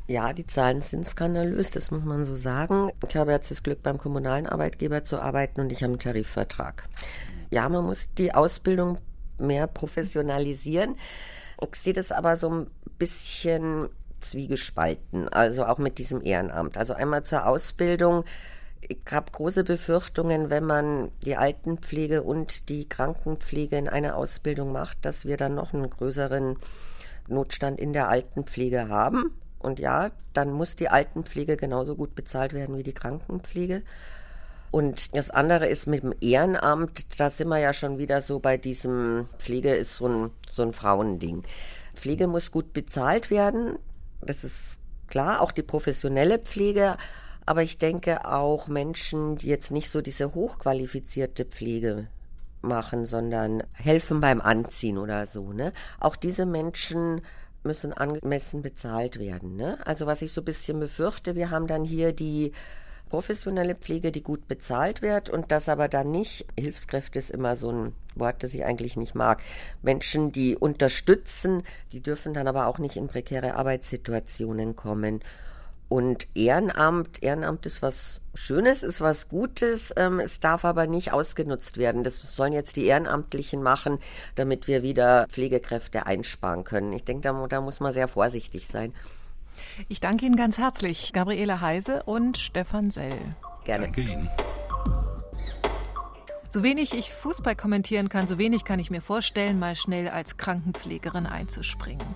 Ja, 0.08 0.32
die 0.32 0.46
Zahlen 0.46 0.80
sind 0.80 1.06
skandalös, 1.06 1.70
das 1.70 1.92
muss 1.92 2.04
man 2.04 2.24
so 2.24 2.34
sagen. 2.34 2.90
Ich 3.08 3.16
habe 3.16 3.30
jetzt 3.30 3.52
das 3.52 3.62
Glück, 3.62 3.84
beim 3.84 3.98
kommunalen 3.98 4.48
Arbeitgeber 4.48 5.04
zu 5.04 5.20
arbeiten 5.20 5.60
und 5.60 5.70
ich 5.70 5.84
habe 5.84 5.92
einen 5.92 6.00
Tarifvertrag. 6.00 6.88
Ja, 7.50 7.68
man 7.68 7.84
muss 7.84 8.08
die 8.18 8.34
Ausbildung 8.34 8.98
mehr 9.38 9.68
professionalisieren. 9.68 10.96
Ich 11.62 11.80
sehe 11.80 11.92
das 11.92 12.12
aber 12.12 12.36
so 12.36 12.50
ein 12.50 12.70
bisschen 12.98 13.88
zwiegespalten, 14.20 15.28
also 15.28 15.64
auch 15.64 15.78
mit 15.78 15.98
diesem 15.98 16.22
Ehrenamt. 16.24 16.76
Also 16.76 16.94
einmal 16.94 17.24
zur 17.24 17.46
Ausbildung. 17.46 18.24
Ich 18.80 19.00
habe 19.10 19.30
große 19.30 19.64
Befürchtungen, 19.64 20.50
wenn 20.50 20.64
man 20.64 21.12
die 21.24 21.36
Altenpflege 21.36 22.22
und 22.22 22.68
die 22.68 22.88
Krankenpflege 22.88 23.76
in 23.76 23.88
einer 23.88 24.16
Ausbildung 24.16 24.72
macht, 24.72 25.04
dass 25.04 25.24
wir 25.24 25.36
dann 25.36 25.54
noch 25.54 25.72
einen 25.72 25.88
größeren 25.88 26.56
Notstand 27.28 27.80
in 27.80 27.92
der 27.92 28.08
Altenpflege 28.08 28.88
haben. 28.88 29.32
Und 29.58 29.78
ja, 29.78 30.10
dann 30.32 30.52
muss 30.52 30.74
die 30.74 30.88
Altenpflege 30.88 31.56
genauso 31.56 31.94
gut 31.94 32.14
bezahlt 32.16 32.52
werden 32.52 32.76
wie 32.76 32.82
die 32.82 32.94
Krankenpflege. 32.94 33.82
Und 34.72 35.14
das 35.14 35.30
andere 35.30 35.68
ist 35.68 35.86
mit 35.86 36.02
dem 36.02 36.14
Ehrenamt, 36.20 37.20
da 37.20 37.28
sind 37.28 37.48
wir 37.48 37.58
ja 37.58 37.74
schon 37.74 37.98
wieder 37.98 38.22
so 38.22 38.40
bei 38.40 38.56
diesem 38.56 39.28
Pflege 39.38 39.74
ist 39.74 39.96
so 39.96 40.08
ein, 40.08 40.30
so 40.50 40.62
ein 40.62 40.72
Frauending. 40.72 41.44
Pflege 41.94 42.26
muss 42.26 42.50
gut 42.50 42.72
bezahlt 42.72 43.30
werden, 43.30 43.78
das 44.22 44.44
ist 44.44 44.78
klar, 45.08 45.42
auch 45.42 45.52
die 45.52 45.62
professionelle 45.62 46.38
Pflege. 46.38 46.96
Aber 47.44 47.62
ich 47.62 47.76
denke 47.76 48.24
auch 48.24 48.66
Menschen, 48.66 49.36
die 49.36 49.48
jetzt 49.48 49.72
nicht 49.72 49.90
so 49.90 50.00
diese 50.00 50.34
hochqualifizierte 50.34 51.44
Pflege 51.44 52.06
machen, 52.62 53.04
sondern 53.04 53.62
helfen 53.74 54.20
beim 54.20 54.40
Anziehen 54.40 54.96
oder 54.96 55.26
so, 55.26 55.52
ne? 55.52 55.72
Auch 56.00 56.16
diese 56.16 56.46
Menschen 56.46 57.20
müssen 57.62 57.92
angemessen 57.92 58.62
bezahlt 58.62 59.18
werden, 59.18 59.56
ne? 59.56 59.78
Also 59.84 60.06
was 60.06 60.22
ich 60.22 60.32
so 60.32 60.40
ein 60.40 60.46
bisschen 60.46 60.80
befürchte, 60.80 61.34
wir 61.34 61.50
haben 61.50 61.66
dann 61.66 61.84
hier 61.84 62.12
die 62.12 62.52
professionelle 63.12 63.74
Pflege, 63.74 64.10
die 64.10 64.22
gut 64.22 64.48
bezahlt 64.48 65.02
wird 65.02 65.28
und 65.28 65.52
das 65.52 65.68
aber 65.68 65.88
dann 65.88 66.10
nicht, 66.10 66.46
Hilfskräfte 66.58 67.18
ist 67.18 67.30
immer 67.30 67.56
so 67.56 67.70
ein 67.70 67.94
Wort, 68.14 68.42
das 68.42 68.54
ich 68.54 68.64
eigentlich 68.64 68.96
nicht 68.96 69.14
mag, 69.14 69.42
Menschen, 69.82 70.32
die 70.32 70.56
unterstützen, 70.56 71.62
die 71.92 72.00
dürfen 72.00 72.32
dann 72.32 72.48
aber 72.48 72.66
auch 72.68 72.78
nicht 72.78 72.96
in 72.96 73.08
prekäre 73.08 73.56
Arbeitssituationen 73.56 74.76
kommen. 74.76 75.20
Und 75.90 76.26
Ehrenamt, 76.34 77.22
Ehrenamt 77.22 77.66
ist 77.66 77.82
was 77.82 78.22
Schönes, 78.32 78.82
ist 78.82 79.02
was 79.02 79.28
Gutes, 79.28 79.92
ähm, 79.98 80.18
es 80.18 80.40
darf 80.40 80.64
aber 80.64 80.86
nicht 80.86 81.12
ausgenutzt 81.12 81.76
werden. 81.76 82.04
Das 82.04 82.14
sollen 82.14 82.54
jetzt 82.54 82.76
die 82.76 82.86
Ehrenamtlichen 82.86 83.62
machen, 83.62 83.98
damit 84.36 84.68
wir 84.68 84.82
wieder 84.82 85.26
Pflegekräfte 85.28 86.06
einsparen 86.06 86.64
können. 86.64 86.94
Ich 86.94 87.04
denke, 87.04 87.20
da, 87.20 87.46
da 87.46 87.60
muss 87.60 87.78
man 87.78 87.92
sehr 87.92 88.08
vorsichtig 88.08 88.68
sein. 88.68 88.94
Ich 89.88 90.00
danke 90.00 90.26
Ihnen 90.26 90.36
ganz 90.36 90.58
herzlich, 90.58 91.12
Gabriele 91.12 91.60
Heise 91.60 92.02
und 92.04 92.38
Stefan 92.38 92.90
Sell. 92.90 93.18
Gerne. 93.64 93.84
Danke 93.84 94.02
Ihnen. 94.02 94.28
So 96.48 96.62
wenig 96.62 96.92
ich 96.92 97.10
Fußball 97.12 97.56
kommentieren 97.56 98.10
kann, 98.10 98.26
so 98.26 98.36
wenig 98.36 98.64
kann 98.64 98.78
ich 98.78 98.90
mir 98.90 99.00
vorstellen, 99.00 99.58
mal 99.58 99.74
schnell 99.74 100.08
als 100.08 100.36
Krankenpflegerin 100.36 101.26
einzuspringen. 101.26 102.06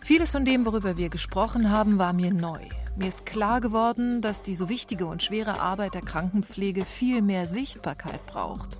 Vieles 0.00 0.30
von 0.30 0.44
dem, 0.44 0.64
worüber 0.64 0.96
wir 0.96 1.08
gesprochen 1.08 1.70
haben, 1.70 1.98
war 1.98 2.12
mir 2.12 2.32
neu. 2.32 2.60
Mir 2.94 3.08
ist 3.08 3.26
klar 3.26 3.60
geworden, 3.60 4.20
dass 4.20 4.44
die 4.44 4.54
so 4.54 4.68
wichtige 4.68 5.06
und 5.06 5.24
schwere 5.24 5.58
Arbeit 5.58 5.94
der 5.94 6.02
Krankenpflege 6.02 6.84
viel 6.84 7.22
mehr 7.22 7.46
Sichtbarkeit 7.46 8.24
braucht. 8.26 8.76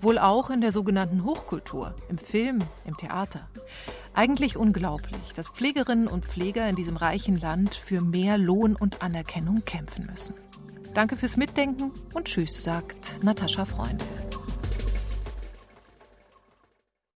Wohl 0.00 0.18
auch 0.18 0.48
in 0.48 0.60
der 0.60 0.72
sogenannten 0.72 1.24
Hochkultur, 1.24 1.94
im 2.08 2.16
Film, 2.16 2.60
im 2.86 2.96
Theater. 2.96 3.48
Eigentlich 4.18 4.56
unglaublich, 4.56 5.32
dass 5.36 5.46
Pflegerinnen 5.46 6.08
und 6.08 6.24
Pfleger 6.24 6.68
in 6.68 6.74
diesem 6.74 6.96
reichen 6.96 7.40
Land 7.40 7.76
für 7.76 8.00
mehr 8.00 8.36
Lohn 8.36 8.74
und 8.74 9.00
Anerkennung 9.00 9.64
kämpfen 9.64 10.06
müssen. 10.10 10.34
Danke 10.92 11.16
fürs 11.16 11.36
Mitdenken 11.36 11.92
und 12.14 12.24
Tschüss, 12.24 12.64
sagt 12.64 13.22
Natascha 13.22 13.64
Freunde. 13.64 14.04